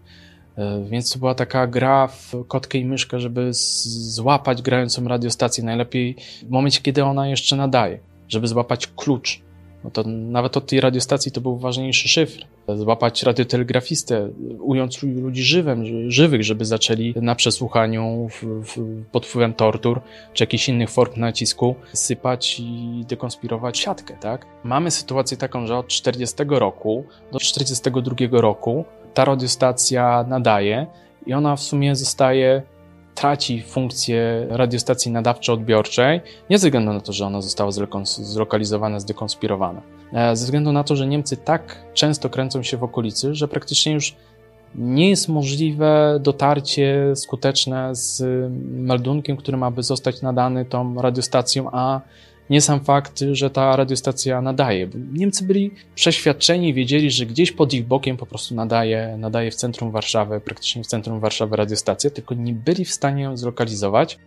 e, 0.58 0.86
więc 0.90 1.14
to 1.14 1.20
była 1.20 1.36
taka 1.36 1.68
gra 1.68 2.08
w 2.08 2.34
kotkę 2.48 2.78
i 2.78 2.86
myszkę, 2.86 3.20
żeby 3.20 3.50
złapać 3.54 4.62
grającą 4.62 5.08
radiostację 5.08 5.64
najlepiej 5.64 6.16
w 6.44 6.50
momencie, 6.50 6.82
kiedy 6.82 7.04
ona 7.04 7.28
jeszcze 7.28 7.56
nadaje, 7.56 8.00
żeby 8.28 8.48
złapać 8.48 8.88
klucz 8.88 9.42
no 9.84 9.92
to 9.92 10.04
nawet 10.08 10.58
od 10.58 10.66
tej 10.66 10.82
radiostacji 10.82 11.32
to 11.32 11.42
był 11.42 11.58
ważniejszy 11.58 12.10
szyfr. 12.10 12.46
Złapać 12.76 13.24
radiotelegrafistę, 13.24 14.30
ując 14.60 15.04
ludzi 15.04 15.44
żywym, 15.44 16.12
żywych, 16.12 16.44
żeby 16.44 16.66
zaczęli 16.66 17.14
na 17.16 17.36
przesłuchaniu 17.36 18.28
w, 18.30 18.44
w, 18.44 19.04
pod 19.12 19.26
wpływem 19.26 19.54
tortur 19.54 20.02
czy 20.34 20.44
jakichś 20.44 20.70
innych 20.70 20.90
form 20.90 21.14
nacisku 21.16 21.76
sypać 21.94 22.60
i 22.60 23.06
dekonspirować 23.10 23.80
siatkę, 23.80 24.18
tak? 24.20 24.46
Mamy 24.64 24.92
sytuację 24.92 25.38
taką, 25.38 25.68
że 25.68 25.78
od 25.78 25.88
40 25.88 26.36
roku 26.48 27.06
do 27.32 27.40
42 27.40 28.16
roku 28.32 28.86
ta 29.14 29.26
radiostacja 29.26 30.26
nadaje 30.28 30.88
i 31.26 31.34
ona 31.34 31.56
w 31.56 31.62
sumie 31.62 31.96
zostaje 31.96 32.62
traci 33.16 33.62
funkcję 33.62 34.48
radiostacji 34.50 35.12
nadawczo-odbiorczej, 35.12 36.22
nie 36.50 36.58
ze 36.58 36.68
względu 36.68 36.94
na 36.94 37.00
to, 37.00 37.14
że 37.14 37.26
ona 37.26 37.42
została 37.42 37.72
zlokalizowana, 38.06 39.00
zdekonspirowana, 39.00 39.82
e, 40.14 40.36
ze 40.36 40.46
względu 40.46 40.72
na 40.72 40.84
to, 40.84 40.96
że 40.96 41.08
Niemcy 41.08 41.38
tak 41.38 41.86
często 41.94 42.30
kręcą 42.30 42.64
się 42.64 42.78
w 42.78 42.84
okolicy, 42.84 43.36
że 43.36 43.48
praktycznie 43.48 43.94
już 43.94 44.16
nie 44.76 45.10
jest 45.10 45.30
możliwe 45.30 46.20
dotarcie 46.22 47.16
skuteczne 47.16 47.96
z 47.96 48.24
meldunkiem, 48.72 49.38
który 49.38 49.58
ma 49.58 49.72
by 49.72 49.84
zostać 49.84 50.22
nadany 50.22 50.66
tą 50.66 51.02
radiostacją, 51.02 51.70
a 51.72 52.02
nie 52.54 52.62
sam 52.62 52.80
fakt, 52.80 53.24
że 53.32 53.50
ta 53.50 53.76
radiostacja 53.76 54.42
nadaje. 54.42 54.90
Niemcy 55.14 55.44
byli 55.44 55.72
przeświadczeni, 55.96 56.74
wiedzieli, 56.74 57.12
że 57.12 57.26
gdzieś 57.26 57.52
pod 57.52 57.74
ich 57.74 57.88
bokiem 57.88 58.18
po 58.18 58.26
prostu 58.26 58.56
nadaje, 58.56 59.16
nadaje 59.18 59.52
w 59.52 59.56
centrum 59.56 59.92
Warszawy, 59.92 60.42
praktycznie 60.42 60.84
w 60.84 60.88
centrum 60.88 61.20
Warszawy 61.20 61.56
radiostacja, 61.56 62.10
tylko 62.10 62.36
nie 62.36 62.54
byli 62.54 62.86
w 62.86 62.92
stanie 62.92 63.24
ją 63.24 63.38
zlokalizować. 63.38 64.20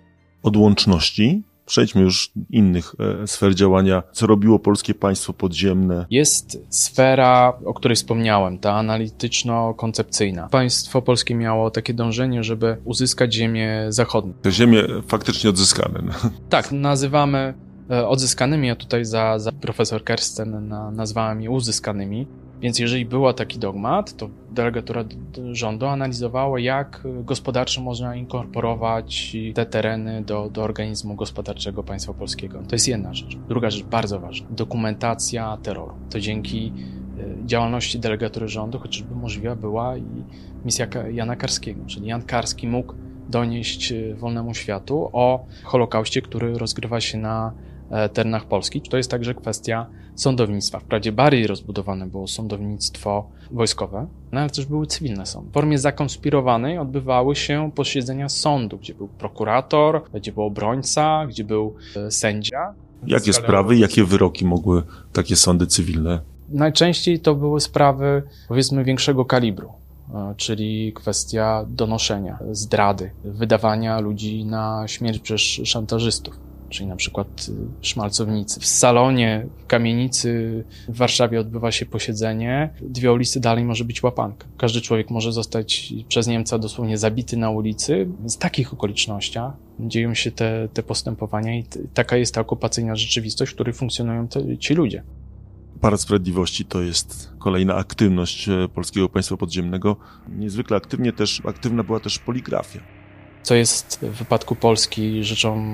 Od 0.43 0.57
łączności 0.57 1.43
przejdźmy 1.67 2.03
już 2.03 2.33
innych 2.51 2.95
e, 3.23 3.27
sfer 3.27 3.55
działania, 3.55 4.03
co 4.13 4.27
robiło 4.27 4.59
polskie 4.59 4.95
państwo 4.95 5.33
podziemne. 5.33 6.07
Jest 6.11 6.59
sfera, 6.71 7.59
o 7.65 7.75
której 7.75 7.97
wspomniałem, 7.97 8.59
ta 8.59 8.73
analityczno-koncepcyjna. 8.73 10.49
Państwo 10.49 11.03
polskie 11.03 11.35
miało 11.35 11.71
takie 11.71 11.95
dążenie, 11.95 12.45
żeby 12.45 12.77
uzyskać 12.85 13.35
ziemię 13.35 13.87
zachodnią. 13.89 14.33
Te 14.43 14.53
ziemie 14.53 14.83
faktycznie 15.09 15.51
odzyskane. 15.51 16.03
No. 16.07 16.31
Tak, 16.49 16.73
nazywamy 16.73 17.66
odzyskanymi, 17.89 18.71
a 18.71 18.77
tutaj 18.77 19.05
za, 19.05 19.39
za 19.39 19.53
profesor 19.53 20.05
Kersten 20.05 20.69
na, 20.69 20.91
nazwałem 20.91 21.43
je 21.43 21.51
uzyskanymi. 21.51 22.27
Więc 22.61 22.79
jeżeli 22.79 23.07
był 23.07 23.33
taki 23.33 23.59
dogmat, 23.59 24.17
to 24.17 24.29
delegatura 24.51 25.05
rządu 25.53 25.87
analizowała, 25.87 26.61
jak 26.61 27.03
gospodarczo 27.25 27.81
można 27.81 28.17
inkorporować 28.17 29.37
te 29.55 29.67
tereny 29.67 30.23
do, 30.23 30.51
do 30.51 30.63
organizmu 30.63 31.15
gospodarczego 31.15 31.83
państwa 31.83 32.15
polskiego. 32.15 32.63
To 32.69 32.75
jest 32.75 32.89
jedna 32.89 33.15
rzecz. 33.15 33.37
Druga 33.49 33.71
rzecz, 33.71 33.85
bardzo 33.85 34.21
ważna, 34.21 34.47
dokumentacja 34.51 35.59
terroru. 35.63 35.95
To 36.11 36.21
dzięki 36.21 36.73
e, 37.19 37.47
działalności 37.47 37.99
delegatury 37.99 38.49
rządu 38.49 38.79
chociażby 38.79 39.15
możliwa 39.15 39.57
była 39.57 39.97
i 39.97 40.25
misja 40.65 40.87
Jana 41.13 41.37
Karskiego, 41.37 41.81
czyli 41.87 42.07
Jan 42.07 42.23
Karski 42.23 42.69
mógł 42.69 42.95
donieść 43.29 43.93
e, 43.93 44.15
wolnemu 44.15 44.55
światu 44.55 45.11
o 45.13 45.47
Holokauście, 45.65 46.23
który 46.23 46.59
rozgrywa 46.59 47.01
się 47.01 47.19
na 47.19 47.53
e, 47.53 47.76
terenach 48.13 48.45
Polski. 48.45 48.81
To 48.81 48.97
jest 48.97 49.11
także 49.11 49.35
kwestia 49.35 49.87
sądownictwa. 50.15 50.79
Wprawdzie 50.79 51.13
bardziej 51.13 51.47
rozbudowane 51.47 52.07
było 52.07 52.27
sądownictwo 52.27 53.31
wojskowe, 53.51 54.07
no 54.33 54.41
ale 54.41 54.51
też 54.51 54.67
były 54.67 54.87
cywilne 54.87 55.27
sądy. 55.27 55.51
W 55.51 55.53
formie 55.53 55.79
zakonspirowanej 55.79 56.79
odbywały 56.79 57.37
się 57.37 57.71
posiedzenia 57.75 58.29
sądu, 58.29 58.79
gdzie 58.79 58.95
był 58.95 59.09
prokurator, 59.09 60.03
gdzie 60.15 60.33
był 60.33 60.43
obrońca, 60.43 61.27
gdzie 61.27 61.45
był 61.45 61.75
e, 61.97 62.11
sędzia. 62.11 62.75
Jakie 63.07 63.33
sprawy, 63.33 63.77
jakie 63.77 64.05
wyroki 64.05 64.45
mogły 64.45 64.83
takie 65.13 65.37
sądy 65.37 65.67
cywilne? 65.67 66.21
Najczęściej 66.49 67.21
to 67.21 67.35
były 67.35 67.61
sprawy, 67.61 68.23
powiedzmy, 68.49 68.85
większego 68.85 69.25
kalibru 69.25 69.73
e, 70.15 70.35
czyli 70.37 70.93
kwestia 70.93 71.65
donoszenia, 71.69 72.39
zdrady, 72.51 73.11
wydawania 73.25 74.01
ludzi 74.01 74.45
na 74.45 74.85
śmierć 74.87 75.19
przez 75.19 75.41
szantażystów 75.41 76.46
czyli 76.69 76.89
na 76.89 76.97
przykład 76.97 77.47
y, 77.49 77.53
szmalcownicy. 77.87 78.61
W 78.61 78.67
salonie, 78.67 79.47
w 79.59 79.67
kamienicy 79.67 80.65
w 80.89 80.97
Warszawie 80.97 81.41
odbywa 81.41 81.73
się 81.73 81.87
posiedzenie, 81.87 82.71
dwie 82.81 83.13
ulicy 83.13 83.41
dalej 83.41 83.65
może 83.65 83.85
być 83.85 84.03
łapanka. 84.03 84.47
Każdy 84.57 84.81
człowiek 84.81 85.11
może 85.11 85.33
zostać 85.33 85.95
przez 86.09 86.27
Niemca 86.27 86.59
dosłownie 86.59 86.99
zabity 86.99 87.37
na 87.37 87.51
ulicy. 87.51 88.09
Z 88.27 88.39
takich 88.39 88.73
okolicznościach 88.73 89.53
dzieją 89.81 90.15
się 90.15 90.31
te, 90.31 90.69
te 90.73 90.83
postępowania 90.83 91.57
i 91.59 91.65
taka 91.95 92.17
jest 92.17 92.35
ta 92.35 92.41
okupacyjna 92.41 92.97
rzeczywistość, 92.97 93.53
w 93.53 93.55
której 93.55 93.75
funkcjonują 93.75 94.29
te, 94.29 94.59
ci 94.59 94.75
ludzie. 94.75 95.03
Parad 95.81 96.01
Sprawiedliwości 96.01 96.65
to 96.65 96.83
jest 96.83 97.31
kolejna 97.39 97.75
aktywność 97.75 98.49
e, 98.49 98.69
Polskiego 98.75 99.09
Państwa 99.09 99.37
Podziemnego. 99.37 99.97
Niezwykle 100.29 100.77
aktywnie 100.77 101.13
też, 101.13 101.43
aktywna 101.45 101.83
była 101.83 102.01
też 102.01 102.19
poligrafia 102.19 102.96
co 103.47 103.55
jest 103.55 103.99
w 104.03 104.19
wypadku 104.19 104.57
Polski 104.57 105.25
rzeczą 105.25 105.65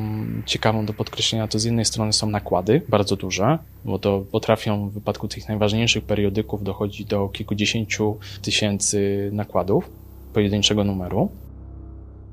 ciekawą 0.47 0.87
do 0.87 0.93
podkreślenia, 0.93 1.49
to 1.49 1.59
z 1.59 1.65
jednej 1.65 1.85
strony 1.85 2.13
są 2.13 2.31
nakłady, 2.31 2.83
bardzo 2.89 3.17
duże, 3.17 3.59
bo 3.85 3.99
to 3.99 4.25
potrafią 4.33 4.89
w 4.89 4.93
wypadku 4.93 5.29
tych 5.29 5.49
najważniejszych 5.49 6.05
periodyków 6.05 6.65
dochodzić 6.65 7.05
do 7.05 7.29
kilkudziesięciu 7.29 8.19
tysięcy 8.43 9.31
nakładów 9.33 9.91
pojedynczego 10.33 10.85
numeru. 10.85 11.31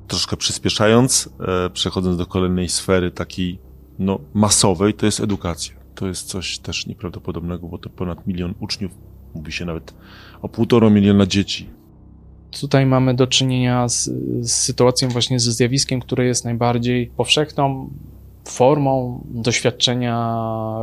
Troszkę 0.08 0.36
przyspieszając, 0.36 1.28
e, 1.66 1.70
przechodząc 1.70 2.16
do 2.16 2.26
kolejnej 2.26 2.68
sfery 2.68 3.10
takiej 3.10 3.58
no, 3.98 4.18
masowej, 4.34 4.94
to 4.94 5.06
jest 5.06 5.20
edukacja. 5.20 5.74
To 5.94 6.06
jest 6.06 6.26
coś 6.26 6.58
też 6.58 6.86
nieprawdopodobnego, 6.86 7.66
bo 7.66 7.78
to 7.78 7.90
ponad 7.90 8.26
milion 8.26 8.54
uczniów, 8.60 8.92
mówi 9.34 9.52
się 9.52 9.64
nawet 9.64 9.94
o 10.42 10.48
półtora 10.48 10.90
miliona 10.90 11.26
dzieci 11.26 11.79
Tutaj 12.60 12.86
mamy 12.86 13.14
do 13.14 13.26
czynienia 13.26 13.88
z, 13.88 14.10
z 14.40 14.52
sytuacją 14.52 15.08
właśnie 15.08 15.40
ze 15.40 15.52
zjawiskiem, 15.52 16.00
które 16.00 16.26
jest 16.26 16.44
najbardziej 16.44 17.06
powszechną 17.06 17.90
formą 18.50 19.20
doświadczenia 19.24 20.36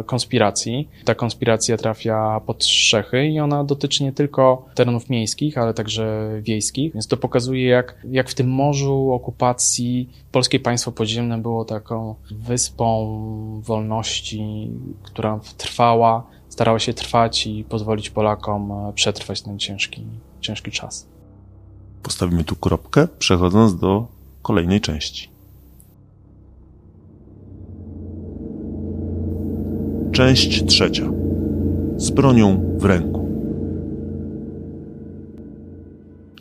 konspiracji. 0.06 0.89
Ta 1.06 1.15
konspiracja 1.15 1.77
trafia 1.77 2.41
pod 2.45 2.63
strzechy 2.63 3.27
i 3.27 3.39
ona 3.39 3.63
dotyczy 3.63 4.03
nie 4.03 4.12
tylko 4.12 4.65
terenów 4.75 5.10
miejskich, 5.10 5.58
ale 5.58 5.73
także 5.73 6.30
wiejskich, 6.41 6.93
więc 6.93 7.08
to 7.08 7.17
pokazuje, 7.17 7.67
jak, 7.67 7.95
jak 8.12 8.30
w 8.30 8.36
tym 8.36 8.49
morzu 8.49 9.12
okupacji 9.12 10.10
polskie 10.32 10.60
państwo 10.60 10.91
podziemne 10.91 11.38
było 11.38 11.65
taką 11.65 12.15
wyspą 12.32 13.17
wolności, 13.63 14.71
która 15.03 15.39
trwała, 15.58 16.27
starała 16.49 16.80
się 16.80 16.93
trwać 16.93 17.47
i 17.47 17.63
pozwolić 17.63 18.10
Polakom 18.10 18.73
przetrwać 18.95 19.41
ten 19.41 19.60
ciężki, 19.60 20.06
ciężki 20.41 20.71
czas. 20.71 21.16
Postawimy 22.08 22.43
tu 22.43 22.56
kropkę, 22.56 23.08
przechodząc 23.20 23.76
do 23.80 24.08
kolejnej 24.41 24.82
części. 24.82 25.30
Część 30.12 30.65
trzecia. 30.65 31.10
Z 31.98 32.10
bronią 32.10 32.78
w 32.78 32.86
ręku. 32.86 33.16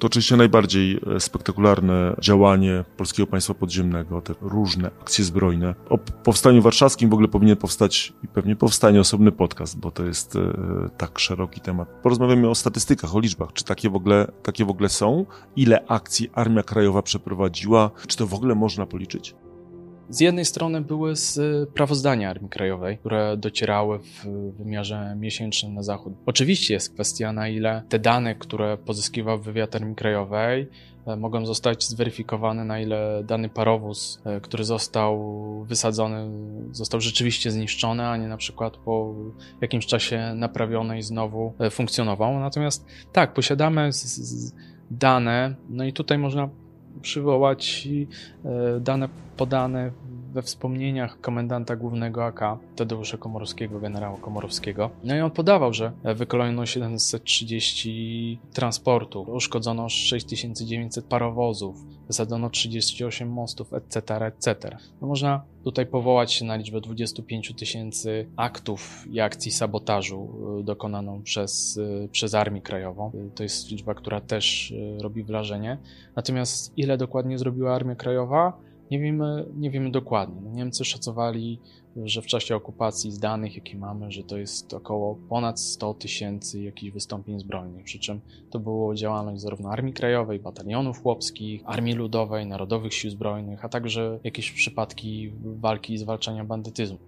To 0.07 0.09
oczywiście 0.09 0.37
najbardziej 0.37 1.01
e, 1.17 1.21
spektakularne 1.21 2.17
działanie 2.21 2.85
Polskiego 2.97 3.27
Państwa 3.27 3.55
Podziemnego, 3.55 4.21
te 4.23 4.35
różne 4.41 4.91
akcje 5.01 5.25
zbrojne. 5.25 5.75
O 5.89 5.99
powstaniu 5.99 6.63
warszawskim 6.63 7.11
w 7.11 7.13
ogóle 7.13 7.29
powinien 7.29 7.57
powstać 7.57 8.13
i 8.25 8.29
pewnie 8.29 8.57
powstanie 8.57 9.01
osobny 9.01 9.33
podcast, 9.33 9.79
bo 9.79 9.91
to 9.91 10.05
jest 10.05 10.37
e, 10.37 10.41
tak 10.97 11.19
szeroki 11.19 11.61
temat. 11.61 11.89
Porozmawiamy 12.03 12.49
o 12.49 12.55
statystykach, 12.55 13.17
o 13.17 13.21
liczbach. 13.21 13.53
Czy 13.53 13.65
takie 13.65 13.91
w 13.91 13.97
ogóle, 13.97 14.27
takie 14.43 14.65
w 14.65 14.71
ogóle 14.71 14.89
są? 14.89 15.27
Ile 15.57 15.87
akcji 15.89 16.31
Armia 16.33 16.63
Krajowa 16.63 17.03
przeprowadziła? 17.03 17.91
Czy 18.07 18.17
to 18.17 18.27
w 18.27 18.35
ogóle 18.35 18.55
można 18.55 18.87
policzyć? 18.87 19.35
Z 20.11 20.21
jednej 20.21 20.45
strony 20.45 20.81
były 20.81 21.15
sprawozdania 21.17 22.31
Armii 22.31 22.49
Krajowej, 22.49 22.99
które 22.99 23.37
docierały 23.37 23.99
w 23.99 24.27
wymiarze 24.59 25.17
miesięcznym 25.21 25.75
na 25.75 25.83
zachód. 25.83 26.15
Oczywiście 26.27 26.75
jest 26.75 26.95
kwestia, 26.95 27.33
na 27.33 27.49
ile 27.49 27.83
te 27.89 27.99
dane, 27.99 28.35
które 28.35 28.77
pozyskiwał 28.77 29.39
wywiad 29.39 29.77
Armii 29.77 29.95
Krajowej, 29.95 30.69
e, 31.07 31.17
mogą 31.17 31.47
zostać 31.47 31.85
zweryfikowane, 31.89 32.65
na 32.65 32.81
ile 32.81 33.23
dany 33.25 33.49
parowóz, 33.49 34.23
e, 34.25 34.41
który 34.41 34.65
został 34.65 35.65
wysadzony, 35.65 36.31
został 36.73 37.01
rzeczywiście 37.01 37.51
zniszczony, 37.51 38.07
a 38.07 38.17
nie 38.17 38.29
na 38.29 38.37
przykład 38.37 38.77
po 38.77 39.15
jakimś 39.61 39.87
czasie 39.87 40.33
naprawiony 40.35 40.99
i 40.99 41.03
znowu 41.03 41.53
e, 41.59 41.71
funkcjonował. 41.71 42.41
Natomiast 42.41 42.87
tak, 43.13 43.35
posiadamy 43.35 43.91
dane, 44.91 45.55
no 45.69 45.85
i 45.85 45.93
tutaj 45.93 46.19
można 46.19 46.49
przywołać 47.03 47.89
e, 48.45 48.81
dane 48.81 49.09
podane 49.37 49.91
we 50.37 50.43
wspomnieniach 50.43 51.21
komendanta 51.21 51.77
głównego 51.77 52.25
AK 52.25 52.41
Tadeusza 52.77 53.17
Komorowskiego, 53.17 53.81
generała 53.81 54.19
Komorowskiego. 54.19 54.91
No 55.05 55.17
i 55.17 55.21
on 55.21 55.31
podawał, 55.31 55.73
że 55.73 55.93
wykolejono 56.05 56.67
730 56.67 58.39
transportów, 58.53 59.29
uszkodzono 59.29 59.89
6900 59.89 61.05
parowozów, 61.05 61.77
wysadzono 62.07 62.51
38 62.51 63.29
mostów, 63.29 63.73
etc., 63.73 64.17
etc. 64.27 64.77
No 65.01 65.09
można 65.09 65.45
tutaj 65.65 65.87
powołać 65.87 66.33
się 66.33 66.45
na 66.45 66.57
liczbę 66.57 66.81
25 66.81 67.55
tysięcy 67.55 68.29
aktów 68.37 69.07
i 69.11 69.21
akcji 69.21 69.53
sabotażu 69.53 70.29
y, 70.61 70.65
dokonaną 70.65 71.23
przez, 71.23 71.77
y, 71.77 72.09
przez 72.13 72.35
Armię 72.35 72.61
Krajową. 72.63 73.13
Y, 73.15 73.31
to 73.35 73.43
jest 73.43 73.71
liczba, 73.71 73.95
która 73.95 74.21
też 74.21 74.75
robi 75.01 75.25
wrażenie. 75.25 75.79
Natomiast 76.17 76.73
ile 76.79 76.97
dokładnie 76.97 77.39
zrobiła 77.39 77.75
Armia 77.75 77.95
Krajowa? 77.95 78.67
Nie 78.91 78.99
wiemy, 78.99 79.47
nie 79.57 79.71
wiemy 79.71 79.91
dokładnie. 79.91 80.41
No, 80.45 80.51
Niemcy 80.51 80.85
szacowali, 80.85 81.59
że 82.05 82.23
w 82.23 82.27
czasie 82.27 82.57
okupacji 82.57 83.13
z 83.13 83.19
danych, 83.19 83.55
jakie 83.55 83.77
mamy, 83.79 84.13
że 84.13 84.23
to 84.23 84.39
jest 84.39 84.75
około 84.75 85.15
ponad 85.29 85.61
100 85.61 85.95
tysięcy 85.95 86.63
jakichś 86.63 86.93
wystąpień 86.93 87.41
zbrojnych, 87.41 87.85
przy 87.85 87.99
czym 87.99 88.21
to 88.51 88.59
było 88.59 88.95
działalność 88.95 89.43
zarówno 89.43 89.71
Armii 89.71 89.93
Krajowej, 89.93 90.41
batalionów 90.41 91.03
chłopskich, 91.03 91.63
Armii 91.65 91.95
Ludowej, 91.95 92.47
Narodowych 92.47 92.95
Sił 92.95 93.11
Zbrojnych, 93.11 93.65
a 93.65 93.69
także 93.69 94.19
jakieś 94.25 94.53
przypadki 94.53 95.33
walki 95.45 95.95
i 95.95 95.99
zwalczania 95.99 96.45
bandytyzmu. 96.45 96.99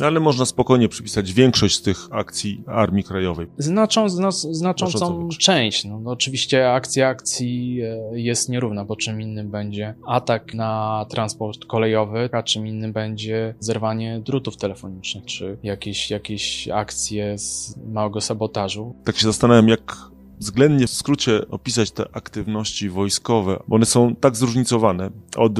No, 0.00 0.06
ale 0.06 0.20
można 0.20 0.44
spokojnie 0.44 0.88
przypisać 0.88 1.32
większość 1.32 1.76
z 1.76 1.82
tych 1.82 2.08
akcji 2.10 2.62
Armii 2.66 3.04
Krajowej. 3.04 3.46
Znaczą, 3.58 4.08
zna, 4.08 4.30
znaczącą 4.30 5.28
część. 5.38 5.84
No, 5.84 6.00
no, 6.00 6.10
oczywiście 6.10 6.72
akcja 6.72 7.08
akcji 7.08 7.80
e, 7.82 8.20
jest 8.20 8.48
nierówna, 8.48 8.84
bo 8.84 8.96
czym 8.96 9.20
innym 9.20 9.50
będzie 9.50 9.94
atak 10.06 10.54
na 10.54 11.06
transport 11.10 11.64
kolejowy, 11.64 12.28
a 12.32 12.42
czym 12.42 12.66
innym 12.66 12.92
będzie 12.92 13.54
zerwanie 13.60 14.20
drutów 14.20 14.56
telefonicznych, 14.56 15.24
czy 15.24 15.58
jakieś, 15.62 16.10
jakieś 16.10 16.68
akcje 16.68 17.38
z 17.38 17.76
małego 17.92 18.20
sabotażu. 18.20 18.94
Tak 19.04 19.16
się 19.16 19.26
zastanawiam, 19.26 19.68
jak 19.68 19.96
względnie 20.38 20.86
w 20.86 20.90
skrócie 20.90 21.48
opisać 21.48 21.90
te 21.90 22.04
aktywności 22.12 22.88
wojskowe, 22.88 23.62
bo 23.68 23.76
one 23.76 23.86
są 23.86 24.14
tak 24.14 24.36
zróżnicowane 24.36 25.10
od 25.36 25.52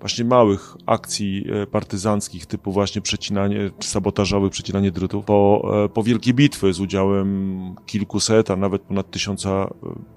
właśnie 0.00 0.24
małych 0.24 0.76
akcji 0.86 1.44
e, 1.52 1.66
partyzanckich, 1.66 2.46
typu 2.46 2.72
właśnie 2.72 3.02
przecinanie, 3.02 3.70
sabotażowych, 3.80 4.52
przecinanie 4.52 4.90
drutów, 4.90 5.24
po, 5.24 5.70
e, 5.84 5.88
po 5.88 6.02
wielkie 6.02 6.34
bitwy 6.34 6.72
z 6.72 6.80
udziałem 6.80 7.74
kilkuset, 7.86 8.50
a 8.50 8.56
nawet 8.56 8.82
ponad 8.82 9.10
tysiąca 9.10 9.50
e, 9.50 9.68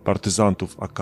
partyzantów 0.03 0.75
AK 0.79 0.99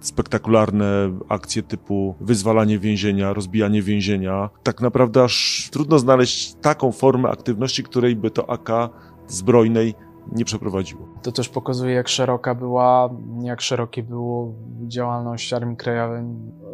spektakularne 0.00 1.18
akcje 1.28 1.62
typu 1.62 2.14
wyzwalanie 2.20 2.78
więzienia, 2.78 3.32
rozbijanie 3.32 3.82
więzienia. 3.82 4.50
Tak 4.62 4.80
naprawdę 4.80 5.24
aż 5.24 5.68
trudno 5.72 5.98
znaleźć 5.98 6.54
taką 6.54 6.92
formę 6.92 7.28
aktywności, 7.28 7.82
której 7.82 8.16
by 8.16 8.30
to 8.30 8.50
AK 8.50 8.90
zbrojnej 9.28 9.94
nie 10.32 10.44
przeprowadziło. 10.44 11.08
To 11.22 11.32
też 11.32 11.48
pokazuje, 11.48 11.94
jak 11.94 12.08
szeroka 12.08 12.54
była, 12.54 13.10
jak 13.42 13.60
szerokie 13.60 14.02
było 14.02 14.54
działalność 14.86 15.52
Armii 15.52 15.76
Krajowej. 15.76 16.22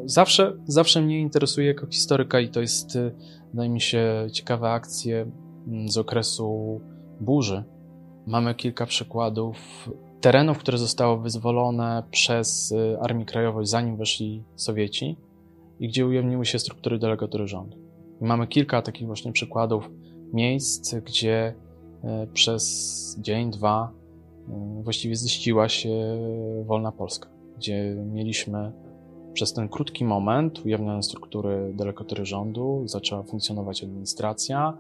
Zawsze, 0.07 0.53
zawsze 0.67 1.03
mnie 1.03 1.21
interesuje 1.21 1.67
jako 1.67 1.87
historyka 1.87 2.41
i 2.41 2.49
to 2.49 2.61
jest, 2.61 2.97
y, 2.97 3.15
wydaje 3.51 3.71
mi 3.71 3.81
się, 3.81 4.27
ciekawe 4.33 4.71
akcje 4.71 5.27
mm, 5.67 5.89
z 5.89 5.99
okresu 5.99 6.81
burzy. 7.21 7.65
Mamy 8.27 8.55
kilka 8.55 8.87
przykładów 8.87 9.57
terenów, 10.21 10.59
które 10.59 10.79
zostały 10.79 11.23
wyzwolone 11.23 12.03
przez 12.11 12.73
y, 12.73 12.99
Armię 13.01 13.25
Krajową, 13.25 13.65
zanim 13.65 13.97
weszli 13.97 14.45
Sowieci 14.57 15.17
i 15.81 15.89
gdzie 15.89 16.07
ujawniły 16.07 16.47
się 16.47 16.59
struktury 16.59 16.99
delegatury 16.99 17.47
rządu. 17.47 17.79
I 18.21 18.25
mamy 18.25 18.47
kilka 18.47 18.83
takich 18.83 19.07
właśnie 19.07 19.33
przykładów 19.33 19.91
miejsc, 20.33 20.95
gdzie 20.95 21.55
e, 22.05 22.27
przez 22.27 23.17
dzień, 23.21 23.51
dwa 23.51 23.93
właściwie 24.83 25.17
ziściła 25.17 25.69
się 25.69 26.19
wolna 26.65 26.93
Polska, 26.93 27.29
gdzie 27.57 27.97
mieliśmy 28.13 28.73
przez 29.37 29.53
ten 29.53 29.69
krótki 29.69 30.05
moment 30.05 30.65
ujawnione 30.65 31.03
struktury 31.03 31.73
delegatury 31.75 32.27
rządu, 32.27 32.83
zaczęła 32.87 33.23
funkcjonować 33.23 33.85
administracja, 33.85 34.79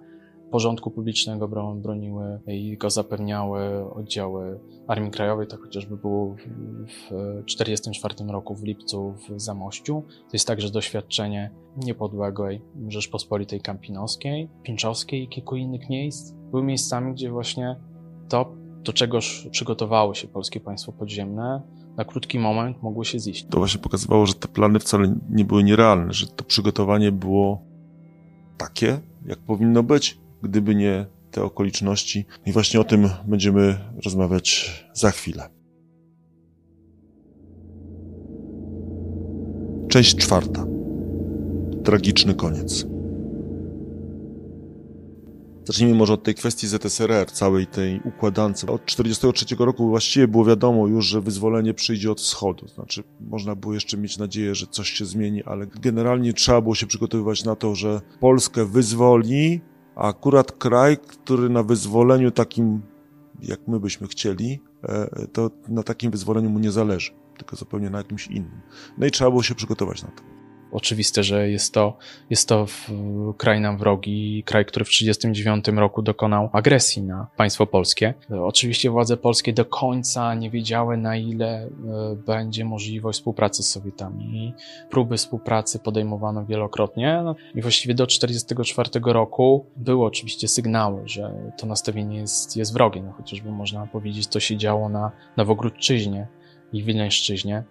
porządku 0.50 0.90
publicznego 0.90 1.48
broniły 1.74 2.40
i 2.46 2.76
go 2.76 2.90
zapewniały 2.90 3.90
oddziały 3.94 4.60
Armii 4.86 5.10
Krajowej, 5.10 5.46
tak 5.46 5.60
chociażby 5.60 5.96
było 5.96 6.34
w 6.34 7.08
1944 7.46 8.32
roku 8.32 8.54
w 8.54 8.62
lipcu 8.64 9.14
w 9.28 9.40
Zamościu. 9.40 10.02
To 10.08 10.30
jest 10.32 10.46
także 10.46 10.70
doświadczenie 10.70 11.50
niepodległej 11.76 12.62
Rzeczpospolitej 12.88 13.60
Kampinoskiej, 13.60 14.48
Pinczowskiej 14.62 15.22
i 15.22 15.28
kilku 15.28 15.56
innych 15.56 15.90
miejsc. 15.90 16.32
Były 16.32 16.62
miejscami, 16.62 17.12
gdzie 17.12 17.30
właśnie 17.30 17.76
to, 18.28 18.52
do 18.82 18.92
czegoż 18.92 19.48
przygotowało 19.50 20.14
się 20.14 20.28
polskie 20.28 20.60
państwo 20.60 20.92
podziemne, 20.92 21.62
na 21.96 22.04
krótki 22.04 22.38
moment 22.38 22.82
mogło 22.82 23.04
się 23.04 23.18
ziść. 23.18 23.46
To 23.50 23.58
właśnie 23.58 23.80
pokazywało, 23.80 24.26
że 24.26 24.34
te 24.34 24.48
plany 24.48 24.78
wcale 24.78 25.16
nie 25.30 25.44
były 25.44 25.64
nierealne, 25.64 26.12
że 26.12 26.26
to 26.26 26.44
przygotowanie 26.44 27.12
było 27.12 27.62
takie, 28.56 29.00
jak 29.26 29.38
powinno 29.38 29.82
być 29.82 30.18
gdyby 30.42 30.74
nie 30.74 31.06
te 31.30 31.42
okoliczności. 31.42 32.26
I 32.46 32.52
właśnie 32.52 32.80
o 32.80 32.84
tym 32.84 33.08
będziemy 33.24 33.78
rozmawiać 34.04 34.74
za 34.94 35.10
chwilę. 35.10 35.48
Część 39.88 40.16
czwarta. 40.16 40.66
Tragiczny 41.84 42.34
koniec. 42.34 42.95
Zacznijmy 45.66 45.94
może 45.94 46.12
od 46.12 46.22
tej 46.22 46.34
kwestii 46.34 46.66
ZSRR, 46.66 47.32
całej 47.32 47.66
tej 47.66 48.00
układance. 48.04 48.66
Od 48.66 48.86
1943 48.86 49.64
roku 49.64 49.88
właściwie 49.88 50.28
było 50.28 50.44
wiadomo 50.44 50.86
już, 50.86 51.06
że 51.06 51.20
wyzwolenie 51.20 51.74
przyjdzie 51.74 52.10
od 52.10 52.20
wschodu. 52.20 52.68
Znaczy, 52.68 53.02
można 53.20 53.54
było 53.54 53.74
jeszcze 53.74 53.96
mieć 53.96 54.18
nadzieję, 54.18 54.54
że 54.54 54.66
coś 54.66 54.90
się 54.90 55.04
zmieni, 55.04 55.44
ale 55.44 55.66
generalnie 55.66 56.32
trzeba 56.32 56.60
było 56.60 56.74
się 56.74 56.86
przygotowywać 56.86 57.44
na 57.44 57.56
to, 57.56 57.74
że 57.74 58.00
Polskę 58.20 58.64
wyzwoli, 58.64 59.60
a 59.96 60.08
akurat 60.08 60.52
kraj, 60.52 60.96
który 60.98 61.48
na 61.48 61.62
wyzwoleniu 61.62 62.30
takim, 62.30 62.82
jak 63.42 63.68
my 63.68 63.80
byśmy 63.80 64.08
chcieli, 64.08 64.62
e, 64.82 65.26
to 65.32 65.50
na 65.68 65.82
takim 65.82 66.10
wyzwoleniu 66.10 66.50
mu 66.50 66.58
nie 66.58 66.72
zależy, 66.72 67.10
tylko 67.38 67.56
zupełnie 67.56 67.90
na 67.90 67.98
jakimś 67.98 68.26
innym. 68.26 68.60
No 68.98 69.06
i 69.06 69.10
trzeba 69.10 69.30
było 69.30 69.42
się 69.42 69.54
przygotować 69.54 70.02
na 70.02 70.08
to 70.08 70.35
oczywiste, 70.72 71.22
że 71.22 71.50
jest 71.50 71.74
to, 71.74 71.96
jest 72.30 72.48
to 72.48 72.66
kraj 73.36 73.60
nam 73.60 73.78
wrogi, 73.78 74.42
kraj, 74.46 74.64
który 74.64 74.84
w 74.84 74.88
1939 74.88 75.80
roku 75.80 76.02
dokonał 76.02 76.50
agresji 76.52 77.02
na 77.02 77.26
państwo 77.36 77.66
polskie. 77.66 78.14
Oczywiście 78.42 78.90
władze 78.90 79.16
polskie 79.16 79.52
do 79.52 79.64
końca 79.64 80.34
nie 80.34 80.50
wiedziały, 80.50 80.96
na 80.96 81.16
ile 81.16 81.46
e, 81.46 81.68
będzie 82.26 82.64
możliwość 82.64 83.18
współpracy 83.18 83.62
z 83.62 83.68
Sowietami. 83.68 84.54
Próby 84.90 85.16
współpracy 85.16 85.78
podejmowano 85.78 86.44
wielokrotnie 86.44 87.20
no 87.24 87.34
i 87.54 87.62
właściwie 87.62 87.94
do 87.94 88.06
1944 88.06 89.12
roku 89.12 89.66
były 89.76 90.04
oczywiście 90.04 90.48
sygnały, 90.48 91.02
że 91.04 91.32
to 91.58 91.66
nastawienie 91.66 92.16
jest, 92.16 92.56
jest 92.56 92.72
wrogie. 92.72 93.02
No, 93.02 93.12
chociażby 93.12 93.50
można 93.50 93.86
powiedzieć, 93.86 94.26
co 94.26 94.40
się 94.40 94.56
działo 94.56 94.88
na 94.88 95.12
Nowogródczyźnie 95.36 96.26
i 96.72 96.82
Wilneńszczyźnie. 96.82 97.64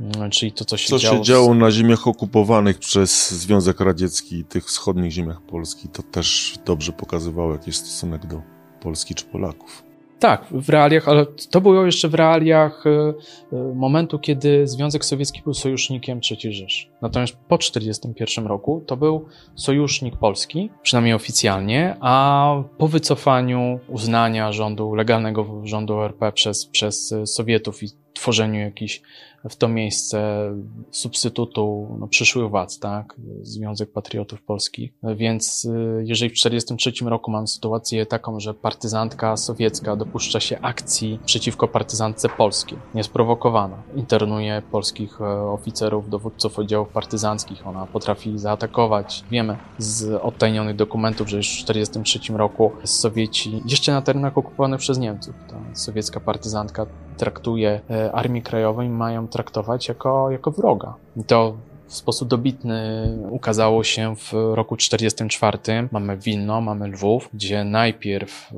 No, 0.00 0.30
czyli 0.30 0.52
to, 0.52 0.64
co 0.64 0.76
się 0.76 0.88
co 0.88 0.98
działo. 0.98 1.16
się 1.16 1.22
działo 1.22 1.54
na 1.54 1.70
ziemiach 1.70 2.08
okupowanych 2.08 2.78
przez 2.78 3.30
Związek 3.30 3.80
Radziecki, 3.80 4.44
tych 4.44 4.64
wschodnich 4.64 5.12
ziemiach 5.12 5.42
Polski, 5.42 5.88
to 5.88 6.02
też 6.02 6.54
dobrze 6.64 6.92
pokazywało 6.92 7.52
jakiś 7.52 7.76
stosunek 7.76 8.26
do 8.26 8.42
Polski 8.80 9.14
czy 9.14 9.24
Polaków. 9.24 9.86
Tak, 10.18 10.44
w 10.50 10.68
realiach, 10.68 11.08
ale 11.08 11.26
to 11.50 11.60
było 11.60 11.86
jeszcze 11.86 12.08
w 12.08 12.14
realiach 12.14 12.84
e, 12.86 13.14
e, 13.52 13.74
momentu, 13.74 14.18
kiedy 14.18 14.66
Związek 14.66 15.04
Sowiecki 15.04 15.42
był 15.42 15.54
sojusznikiem 15.54 16.20
III 16.30 16.52
Rzeszy. 16.52 16.86
Natomiast 17.02 17.36
po 17.48 17.58
1941 17.58 18.46
roku 18.46 18.82
to 18.86 18.96
był 18.96 19.24
sojusznik 19.54 20.16
Polski, 20.16 20.70
przynajmniej 20.82 21.14
oficjalnie, 21.14 21.96
a 22.00 22.54
po 22.78 22.88
wycofaniu 22.88 23.80
uznania 23.88 24.52
rządu, 24.52 24.94
legalnego 24.94 25.60
rządu 25.64 26.02
RP 26.02 26.32
przez, 26.32 26.66
przez 26.66 27.14
Sowietów 27.24 27.82
i 27.82 27.86
tworzeniu 28.14 28.60
jakichś 28.60 29.02
w 29.50 29.56
to 29.56 29.68
miejsce 29.68 30.50
substytutu 30.90 31.96
no, 32.00 32.08
przyszłych 32.08 32.50
władz, 32.50 32.78
tak? 32.78 33.14
Związek 33.42 33.92
Patriotów 33.92 34.42
Polskich. 34.42 34.92
Więc 35.16 35.64
y, 35.64 36.02
jeżeli 36.04 36.30
w 36.30 36.34
1943 36.34 37.10
roku 37.10 37.30
mamy 37.30 37.46
sytuację 37.46 38.06
taką, 38.06 38.40
że 38.40 38.54
partyzantka 38.54 39.36
sowiecka 39.36 39.96
dopuszcza 39.96 40.40
się 40.40 40.60
akcji 40.60 41.18
przeciwko 41.24 41.68
partyzantce 41.68 42.28
polskiej, 42.28 42.78
niesprowokowana, 42.94 43.82
internuje 43.96 44.62
polskich 44.70 45.20
e, 45.20 45.24
oficerów, 45.24 46.10
dowódców 46.10 46.58
oddziałów 46.58 46.88
partyzanckich, 46.88 47.66
ona 47.66 47.86
potrafi 47.86 48.38
zaatakować. 48.38 49.24
Wiemy 49.30 49.56
z 49.78 50.20
odtajnionych 50.22 50.76
dokumentów, 50.76 51.28
że 51.28 51.36
już 51.36 51.46
w 51.46 51.64
1943 51.66 52.32
roku 52.32 52.72
Sowieci, 52.84 53.62
jeszcze 53.66 53.92
na 53.92 54.02
terenach 54.02 54.38
okupowanych 54.38 54.80
przez 54.80 54.98
Niemców, 54.98 55.34
ta 55.48 55.74
sowiecka 55.74 56.20
partyzantka 56.20 56.86
traktuje 57.16 57.80
e, 57.90 58.12
Armię 58.12 58.42
Krajową 58.42 58.82
i 58.82 58.88
mają 58.88 59.28
traktować 59.28 59.88
jako, 59.88 60.30
jako 60.30 60.50
wroga. 60.50 60.94
I 61.16 61.24
to 61.24 61.56
w 61.86 61.94
sposób 61.94 62.28
dobitny 62.28 63.08
ukazało 63.30 63.84
się 63.84 64.16
w 64.16 64.32
roku 64.32 64.76
1944. 64.76 65.88
Mamy 65.92 66.16
Wilno, 66.16 66.60
mamy 66.60 66.88
Lwów, 66.88 67.28
gdzie 67.34 67.64
najpierw 67.64 68.52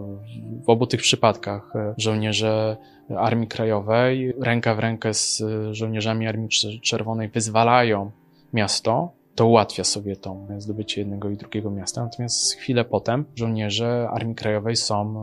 w 0.67 0.71
obu 0.71 0.87
tych 0.87 1.01
przypadkach 1.01 1.77
e, 1.77 1.95
żołnierze 1.99 2.77
Armii 3.17 3.49
Krajowej 3.49 4.35
ręka 4.41 4.75
w 4.75 4.79
rękę 4.79 5.15
z 5.15 5.43
żołnierzami 5.73 6.27
Armii 6.27 6.49
Czerwonej 6.83 7.29
wyzwalają 7.29 8.11
miasto, 8.53 9.13
to 9.39 9.47
ułatwia 9.47 9.85
Sowietom 9.85 10.47
zdobycie 10.59 11.01
jednego 11.01 11.31
i 11.31 11.37
drugiego 11.37 11.71
miasta, 11.71 12.05
natomiast 12.05 12.55
chwilę 12.55 12.85
potem 12.85 13.25
żołnierze 13.37 14.09
Armii 14.13 14.35
Krajowej 14.35 14.77
są 14.77 15.15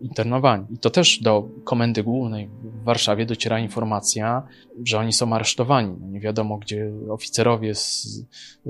e, 0.00 0.02
internowani. 0.04 0.66
I 0.70 0.78
to 0.78 0.90
też 0.90 1.22
do 1.22 1.48
Komendy 1.64 2.02
Głównej 2.02 2.48
w 2.62 2.84
Warszawie 2.84 3.26
dociera 3.26 3.58
informacja, 3.58 4.42
że 4.84 4.98
oni 4.98 5.12
są 5.12 5.32
aresztowani. 5.32 5.96
No 6.00 6.06
nie 6.06 6.20
wiadomo, 6.20 6.58
gdzie 6.58 6.92
oficerowie, 7.10 7.74
z, 7.74 8.20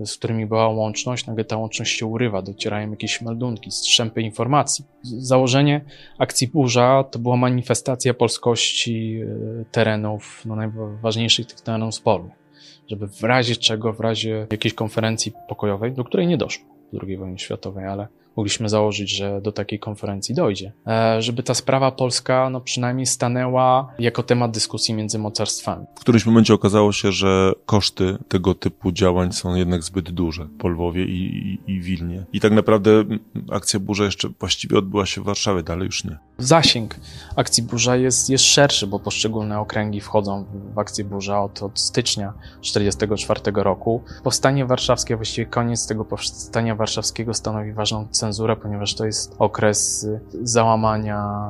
z 0.04 0.16
którymi 0.16 0.46
była 0.46 0.68
łączność, 0.68 1.26
nagle 1.26 1.44
ta 1.44 1.56
łączność 1.56 1.98
się 1.98 2.06
urywa, 2.06 2.42
docierają 2.42 2.90
jakieś 2.90 3.22
meldunki, 3.22 3.70
strzępy 3.70 4.22
informacji. 4.22 4.84
Założenie 5.02 5.84
akcji 6.18 6.48
Burza 6.48 7.04
to 7.11 7.18
była 7.18 7.37
manifestacja 7.37 8.14
polskości 8.14 9.20
e, 9.20 9.64
terenów, 9.64 10.42
no 10.46 10.56
najważniejszych 10.56 11.46
tych 11.46 11.61
terenów 11.61 11.94
spornych 11.94 12.47
żeby 12.88 13.09
w 13.09 13.22
razie 13.22 13.57
czego, 13.57 13.92
w 13.92 14.01
razie 14.01 14.46
jakiejś 14.51 14.74
konferencji 14.74 15.33
pokojowej, 15.48 15.92
do 15.92 16.05
której 16.05 16.27
nie 16.27 16.37
doszło 16.37 16.64
w 16.92 17.05
II 17.05 17.16
wojnie 17.16 17.38
światowej, 17.38 17.87
ale 17.87 18.09
mogliśmy 18.37 18.68
założyć, 18.68 19.16
że 19.16 19.40
do 19.40 19.53
takiej 19.53 19.79
konferencji 19.79 20.35
dojdzie, 20.35 20.72
e, 20.87 21.22
żeby 21.22 21.42
ta 21.42 21.55
sprawa 21.55 21.90
polska 21.90 22.51
no 22.51 22.61
przynajmniej 22.61 23.07
stanęła 23.07 23.92
jako 23.98 24.22
temat 24.22 24.51
dyskusji 24.51 24.94
między 24.94 25.18
mocarstwami. 25.18 25.87
W 25.96 26.01
którymś 26.01 26.27
momencie 26.27 26.55
okazało 26.55 26.92
się, 26.92 27.12
że 27.12 27.53
koszty 27.66 28.18
tego 28.29 28.55
typu 28.55 28.92
działań 28.92 29.33
są 29.33 29.55
jednak 29.55 29.83
zbyt 29.83 30.11
duże 30.11 30.48
po 30.59 30.68
Lwowie 30.68 31.05
i, 31.05 31.59
i, 31.66 31.72
i 31.72 31.81
Wilnie. 31.81 32.24
I 32.33 32.40
tak 32.40 32.53
naprawdę 32.53 33.05
akcja 33.51 33.81
Burza 33.81 34.05
jeszcze 34.05 34.29
właściwie 34.40 34.79
odbyła 34.79 35.07
się 35.07 35.20
w 35.20 35.24
Warszawie, 35.24 35.62
dalej 35.62 35.87
już 35.87 36.05
nie. 36.05 36.18
Zasięg 36.40 36.94
akcji 37.37 37.62
Burza 37.62 37.96
jest, 37.96 38.31
jest 38.31 38.44
szerszy, 38.44 38.87
bo 38.87 38.98
poszczególne 38.98 39.61
okręgi 39.61 40.01
wchodzą 40.01 40.44
w 40.74 40.79
akcję 40.79 41.05
Burza 41.05 41.40
od, 41.40 41.62
od 41.62 41.81
stycznia 41.81 42.33
1944 42.62 43.62
roku. 43.62 44.03
Powstanie 44.22 44.66
warszawskie, 44.66 45.16
właściwie 45.16 45.46
koniec 45.46 45.87
tego 45.87 46.05
powstania 46.05 46.74
warszawskiego 46.74 47.35
stanowi 47.35 47.72
ważną 47.72 48.09
cenzurę, 48.11 48.57
ponieważ 48.57 48.94
to 48.94 49.07
jest 49.07 49.35
okres 49.38 50.05
y, 50.05 50.20
załamania 50.42 51.42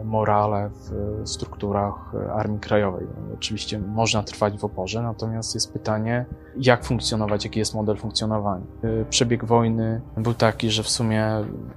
y, 0.00 0.04
morale 0.04 0.70
w 0.70 1.20
strukturach 1.28 1.94
y, 2.14 2.32
Armii 2.32 2.60
Krajowej. 2.60 3.06
Oczywiście 3.34 3.78
można 3.78 4.22
trwać 4.22 4.58
w 4.58 4.64
oporze, 4.64 5.02
natomiast 5.02 5.54
jest 5.54 5.72
pytanie, 5.72 6.24
jak 6.56 6.84
funkcjonować, 6.84 7.44
jaki 7.44 7.58
jest 7.58 7.74
model 7.74 7.96
funkcjonowania. 7.96 8.64
Przebieg 9.10 9.44
wojny 9.44 10.00
był 10.16 10.34
taki, 10.34 10.70
że 10.70 10.82
w 10.82 10.88
sumie 10.88 11.26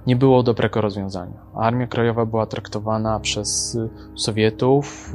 nie 0.06 0.16
było 0.16 0.42
dobrego 0.42 0.80
rozwiązania. 0.80 1.38
Armia 1.54 1.86
Krajowa 1.86 2.26
była 2.26 2.46
traktowana 2.50 3.20
przez 3.20 3.78
Sowietów 4.14 5.14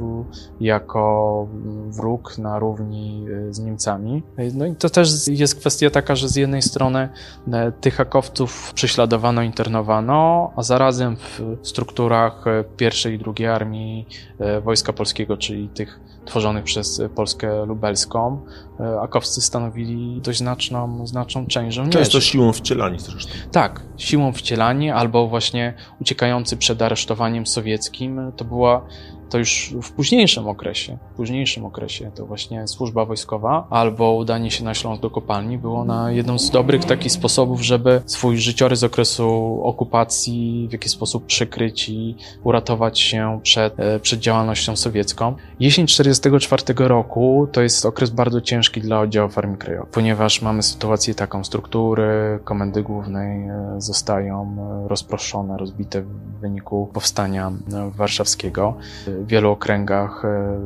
jako 0.60 1.46
wróg 1.88 2.38
na 2.38 2.58
równi 2.58 3.26
z 3.50 3.58
Niemcami. 3.58 4.22
No 4.54 4.66
i 4.66 4.74
to 4.74 4.90
też 4.90 5.28
jest 5.28 5.60
kwestia 5.60 5.90
taka, 5.90 6.16
że 6.16 6.28
z 6.28 6.36
jednej 6.36 6.62
strony 6.62 7.08
tych 7.80 7.94
hakowców 7.94 8.72
prześladowano, 8.74 9.42
internowano, 9.42 10.52
a 10.56 10.62
zarazem 10.62 11.16
w 11.16 11.56
strukturach 11.62 12.44
pierwszej 12.76 13.14
i 13.14 13.18
drugiej 13.18 13.48
armii 13.48 14.06
Wojska 14.64 14.92
Polskiego, 14.92 15.36
czyli 15.36 15.68
tych 15.68 16.00
tworzonych 16.26 16.64
przez 16.64 17.02
Polskę 17.14 17.66
Lubelską, 17.66 18.40
akowscy 19.02 19.40
stanowili 19.40 20.20
dość 20.20 20.38
znaczną, 20.38 21.06
znaczną 21.06 21.46
część 21.46 21.76
żołnierzy. 21.76 21.98
Często 21.98 22.20
siłą 22.20 22.52
wcielani 22.52 22.98
zresztą. 22.98 23.32
Tak, 23.52 23.82
siłą 23.96 24.32
wcielani 24.32 24.90
albo 24.90 25.28
właśnie 25.28 25.74
uciekający 26.00 26.56
przed 26.56 26.82
aresztowaniem 26.82 27.46
sowieckim. 27.46 28.32
To 28.36 28.44
była 28.44 28.86
to 29.30 29.38
już 29.38 29.74
w 29.82 29.92
późniejszym 29.92 30.48
okresie, 30.48 30.98
w 31.12 31.16
późniejszym 31.16 31.64
okresie 31.64 32.10
to 32.14 32.26
właśnie 32.26 32.68
służba 32.68 33.04
wojskowa 33.04 33.66
albo 33.70 34.14
udanie 34.14 34.50
się 34.50 34.64
na 34.64 34.74
Śląsk 34.74 35.02
do 35.02 35.10
kopalni 35.10 35.58
było 35.58 35.84
na 35.84 36.10
jedną 36.10 36.38
z 36.38 36.50
dobrych 36.50 36.84
takich 36.84 37.12
sposobów, 37.12 37.62
żeby 37.62 38.02
swój 38.06 38.38
życiorys 38.38 38.78
z 38.78 38.84
okresu 38.84 39.60
okupacji 39.62 40.66
w 40.68 40.72
jakiś 40.72 40.92
sposób 40.92 41.26
przykryć 41.26 41.88
i 41.88 42.16
uratować 42.44 43.00
się 43.00 43.40
przed, 43.42 43.80
e, 43.80 44.00
przed 44.00 44.20
działalnością 44.20 44.76
sowiecką. 44.76 45.34
Jesień 45.60 45.86
1944 45.86 46.88
roku 46.88 47.48
to 47.52 47.62
jest 47.62 47.86
okres 47.86 48.10
bardzo 48.10 48.40
ciężki 48.40 48.80
dla 48.80 49.00
oddziałów 49.00 49.38
Armii 49.38 49.58
Krajowej, 49.58 49.88
ponieważ 49.92 50.42
mamy 50.42 50.62
sytuację 50.62 51.14
taką, 51.14 51.44
struktury 51.44 52.38
komendy 52.44 52.82
głównej 52.82 53.48
e, 53.48 53.74
zostają 53.78 54.56
e, 54.84 54.88
rozproszone, 54.88 55.56
rozbite 55.56 56.02
w 56.02 56.40
wyniku 56.40 56.90
powstania 56.92 57.52
warszawskiego 57.96 58.74
w 59.24 59.26
wielu 59.26 59.50
okręgach 59.50 60.24
e, 60.24 60.60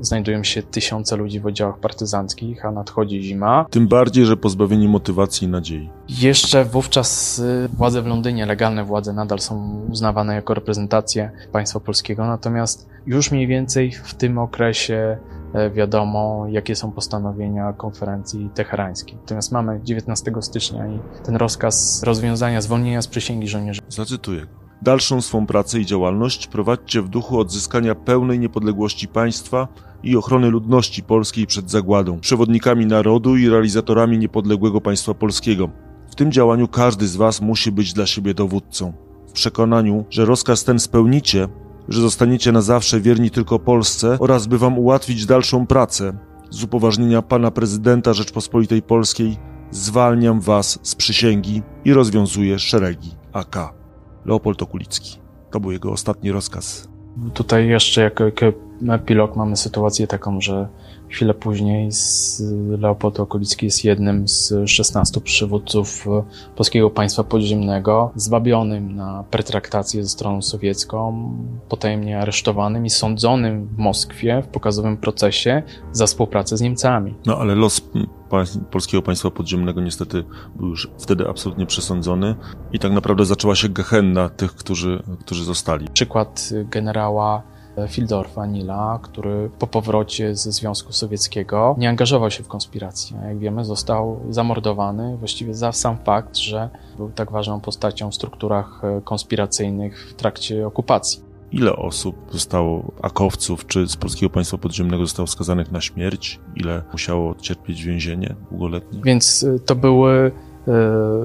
znajdują 0.00 0.44
się 0.44 0.62
tysiące 0.62 1.16
ludzi 1.16 1.40
w 1.40 1.46
oddziałach 1.46 1.78
partyzanckich, 1.78 2.64
a 2.64 2.70
nadchodzi 2.70 3.22
zima. 3.22 3.66
Tym 3.70 3.88
bardziej, 3.88 4.26
że 4.26 4.36
pozbawieni 4.36 4.88
motywacji 4.88 5.48
i 5.48 5.50
nadziei. 5.50 5.90
Jeszcze 6.08 6.64
wówczas 6.64 7.38
e, 7.38 7.68
władze 7.68 8.02
w 8.02 8.06
Londynie, 8.06 8.46
legalne 8.46 8.84
władze 8.84 9.12
nadal 9.12 9.38
są 9.38 9.80
uznawane 9.90 10.34
jako 10.34 10.54
reprezentacje 10.54 11.30
państwa 11.52 11.80
polskiego, 11.80 12.26
natomiast 12.26 12.88
już 13.06 13.30
mniej 13.30 13.46
więcej 13.46 13.92
w 13.92 14.14
tym 14.14 14.38
okresie 14.38 15.18
e, 15.54 15.70
wiadomo, 15.70 16.46
jakie 16.48 16.76
są 16.76 16.92
postanowienia 16.92 17.72
konferencji 17.72 18.50
teherańskiej. 18.54 19.16
Natomiast 19.20 19.52
mamy 19.52 19.80
19 19.84 20.32
stycznia 20.40 20.86
i 20.86 20.98
ten 21.24 21.36
rozkaz 21.36 22.02
rozwiązania 22.02 22.60
zwolnienia 22.60 23.02
z 23.02 23.08
przysięgi 23.08 23.48
żołnierzy. 23.48 23.80
Zacytuję 23.88 24.46
Dalszą 24.82 25.20
swą 25.20 25.46
pracę 25.46 25.80
i 25.80 25.86
działalność 25.86 26.46
prowadźcie 26.46 27.02
w 27.02 27.08
duchu 27.08 27.38
odzyskania 27.40 27.94
pełnej 27.94 28.38
niepodległości 28.38 29.08
państwa 29.08 29.68
i 30.02 30.16
ochrony 30.16 30.50
ludności 30.50 31.02
polskiej 31.02 31.46
przed 31.46 31.70
zagładą, 31.70 32.20
przewodnikami 32.20 32.86
narodu 32.86 33.36
i 33.36 33.48
realizatorami 33.48 34.18
niepodległego 34.18 34.80
państwa 34.80 35.14
polskiego. 35.14 35.70
W 36.10 36.14
tym 36.14 36.32
działaniu 36.32 36.68
każdy 36.68 37.06
z 37.06 37.16
Was 37.16 37.40
musi 37.40 37.72
być 37.72 37.92
dla 37.92 38.06
siebie 38.06 38.34
dowódcą. 38.34 38.92
W 39.28 39.32
przekonaniu, 39.32 40.04
że 40.10 40.24
rozkaz 40.24 40.64
ten 40.64 40.78
spełnicie, 40.78 41.48
że 41.88 42.00
zostaniecie 42.00 42.52
na 42.52 42.60
zawsze 42.60 43.00
wierni 43.00 43.30
tylko 43.30 43.58
Polsce 43.58 44.16
oraz 44.20 44.46
by 44.46 44.58
Wam 44.58 44.78
ułatwić 44.78 45.26
dalszą 45.26 45.66
pracę, 45.66 46.18
z 46.50 46.64
upoważnienia 46.64 47.22
Pana 47.22 47.50
Prezydenta 47.50 48.12
Rzeczpospolitej 48.12 48.82
Polskiej 48.82 49.36
zwalniam 49.70 50.40
Was 50.40 50.78
z 50.82 50.94
przysięgi 50.94 51.62
i 51.84 51.92
rozwiązuję 51.92 52.58
szeregi 52.58 53.10
AK. 53.32 53.77
Leopold 54.28 54.62
Okulicki. 54.62 55.18
To 55.50 55.60
był 55.60 55.72
jego 55.72 55.92
ostatni 55.92 56.32
rozkaz. 56.32 56.88
Tutaj 57.34 57.68
jeszcze 57.68 58.00
jako, 58.00 58.24
jako 58.24 58.67
epilog 58.88 59.36
mamy 59.36 59.56
sytuację 59.56 60.06
taką, 60.06 60.40
że 60.40 60.68
chwilę 61.08 61.34
później 61.34 61.90
Leopold 62.78 63.20
Okulicki 63.20 63.66
jest 63.66 63.84
jednym 63.84 64.28
z 64.28 64.54
16 64.66 65.20
przywódców 65.20 66.06
polskiego 66.56 66.90
państwa 66.90 67.24
podziemnego, 67.24 68.10
zwabionym 68.16 68.96
na 68.96 69.24
pertraktację 69.30 70.02
ze 70.02 70.08
stroną 70.08 70.42
sowiecką, 70.42 71.30
potajemnie 71.68 72.20
aresztowanym 72.20 72.86
i 72.86 72.90
sądzonym 72.90 73.66
w 73.66 73.78
Moskwie 73.78 74.42
w 74.42 74.46
pokazowym 74.46 74.96
procesie 74.96 75.62
za 75.92 76.06
współpracę 76.06 76.56
z 76.56 76.60
Niemcami. 76.60 77.14
No 77.26 77.36
ale 77.36 77.54
los 77.54 77.80
polskiego 78.70 79.02
państwa 79.02 79.30
podziemnego 79.30 79.80
niestety 79.80 80.24
był 80.56 80.68
już 80.68 80.90
wtedy 80.98 81.28
absolutnie 81.28 81.66
przesądzony 81.66 82.34
i 82.72 82.78
tak 82.78 82.92
naprawdę 82.92 83.24
zaczęła 83.24 83.54
się 83.54 83.68
gehenna 83.68 84.28
tych, 84.28 84.54
którzy, 84.54 85.02
którzy 85.20 85.44
zostali. 85.44 85.88
Przykład 85.92 86.50
generała 86.70 87.42
Fildorfa 87.88 88.46
Nila, 88.46 88.98
który 89.02 89.50
po 89.58 89.66
powrocie 89.66 90.34
ze 90.34 90.52
Związku 90.52 90.92
Sowieckiego 90.92 91.74
nie 91.78 91.88
angażował 91.88 92.30
się 92.30 92.42
w 92.42 92.48
konspirację. 92.48 93.16
Jak 93.28 93.38
wiemy, 93.38 93.64
został 93.64 94.20
zamordowany 94.30 95.16
właściwie 95.16 95.54
za 95.54 95.72
sam 95.72 95.96
fakt, 96.04 96.36
że 96.36 96.68
był 96.96 97.10
tak 97.10 97.32
ważną 97.32 97.60
postacią 97.60 98.10
w 98.10 98.14
strukturach 98.14 98.82
konspiracyjnych 99.04 100.10
w 100.10 100.14
trakcie 100.14 100.66
okupacji. 100.66 101.28
Ile 101.52 101.76
osób 101.76 102.16
zostało 102.30 102.92
akowców 103.02 103.66
czy 103.66 103.88
z 103.88 103.96
polskiego 103.96 104.30
państwa 104.30 104.58
podziemnego 104.58 105.06
zostało 105.06 105.26
skazanych 105.26 105.72
na 105.72 105.80
śmierć? 105.80 106.40
Ile 106.56 106.82
musiało 106.92 107.34
cierpieć 107.34 107.84
więzienie 107.84 108.34
długoletnie? 108.50 109.00
Więc 109.04 109.42
y, 109.42 109.60
to 109.66 109.74
były 109.74 110.32
y, 110.68 110.72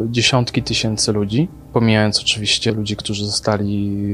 dziesiątki 0.10 0.64
tysięcy 0.64 1.12
ludzi, 1.12 1.48
pomijając 1.74 2.20
oczywiście 2.20 2.72
ludzi, 2.72 2.96
którzy 2.96 3.26
zostali 3.26 4.06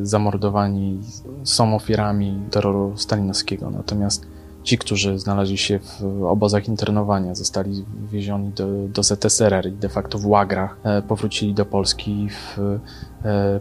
y, 0.00 0.06
zamordowani, 0.06 1.00
są 1.44 1.76
ofiarami 1.76 2.40
terroru 2.50 2.92
stalinowskiego. 2.96 3.70
Natomiast 3.70 4.26
ci, 4.64 4.78
którzy 4.78 5.18
znaleźli 5.18 5.58
się 5.58 5.78
w 5.78 6.24
obozach 6.24 6.68
internowania, 6.68 7.34
zostali 7.34 7.84
wiezioni 8.12 8.50
do, 8.50 8.66
do 8.88 9.02
ZSRR 9.02 9.66
i 9.68 9.72
de 9.72 9.88
facto 9.88 10.18
w 10.18 10.26
łagrach 10.26 10.76
e, 10.82 11.02
powrócili 11.02 11.54
do 11.54 11.66
Polski 11.66 12.28
w 12.30 12.78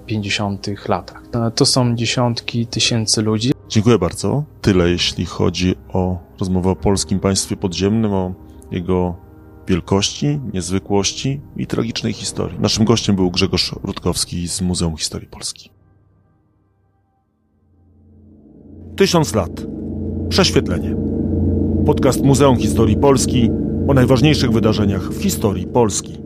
50 0.06 0.67
e, 0.67 0.71
latach. 0.88 1.23
E, 1.34 1.51
to 1.51 1.65
są 1.65 1.95
dziesiątki 1.95 2.67
tysięcy 2.67 3.21
ludzi. 3.21 3.51
Dziękuję 3.69 3.99
bardzo. 3.99 4.43
Tyle 4.62 4.89
jeśli 4.89 5.25
chodzi 5.25 5.75
o 5.93 6.17
rozmowę 6.39 6.69
o 6.69 6.75
polskim 6.75 7.19
państwie 7.19 7.56
podziemnym, 7.56 8.13
o 8.13 8.34
jego 8.71 9.15
wielkości, 9.67 10.39
niezwykłości 10.54 11.41
i 11.58 11.67
tragicznej 11.67 12.13
historii. 12.13 12.60
Naszym 12.60 12.86
gościem 12.86 13.15
był 13.15 13.32
Grzegorz 13.32 13.76
Rutkowski 13.84 14.47
z 14.47 14.62
Muzeum 14.62 14.97
Historii 14.97 15.28
Polski. 15.28 15.69
Tysiąc 18.95 19.36
lat. 19.36 19.65
Prześwietlenie. 20.30 20.95
Podcast 21.86 22.23
Muzeum 22.23 22.58
Historii 22.58 22.97
Polski 22.97 23.49
o 23.88 23.93
najważniejszych 23.93 24.52
wydarzeniach 24.52 25.13
w 25.13 25.21
historii 25.21 25.67
Polski. 25.67 26.22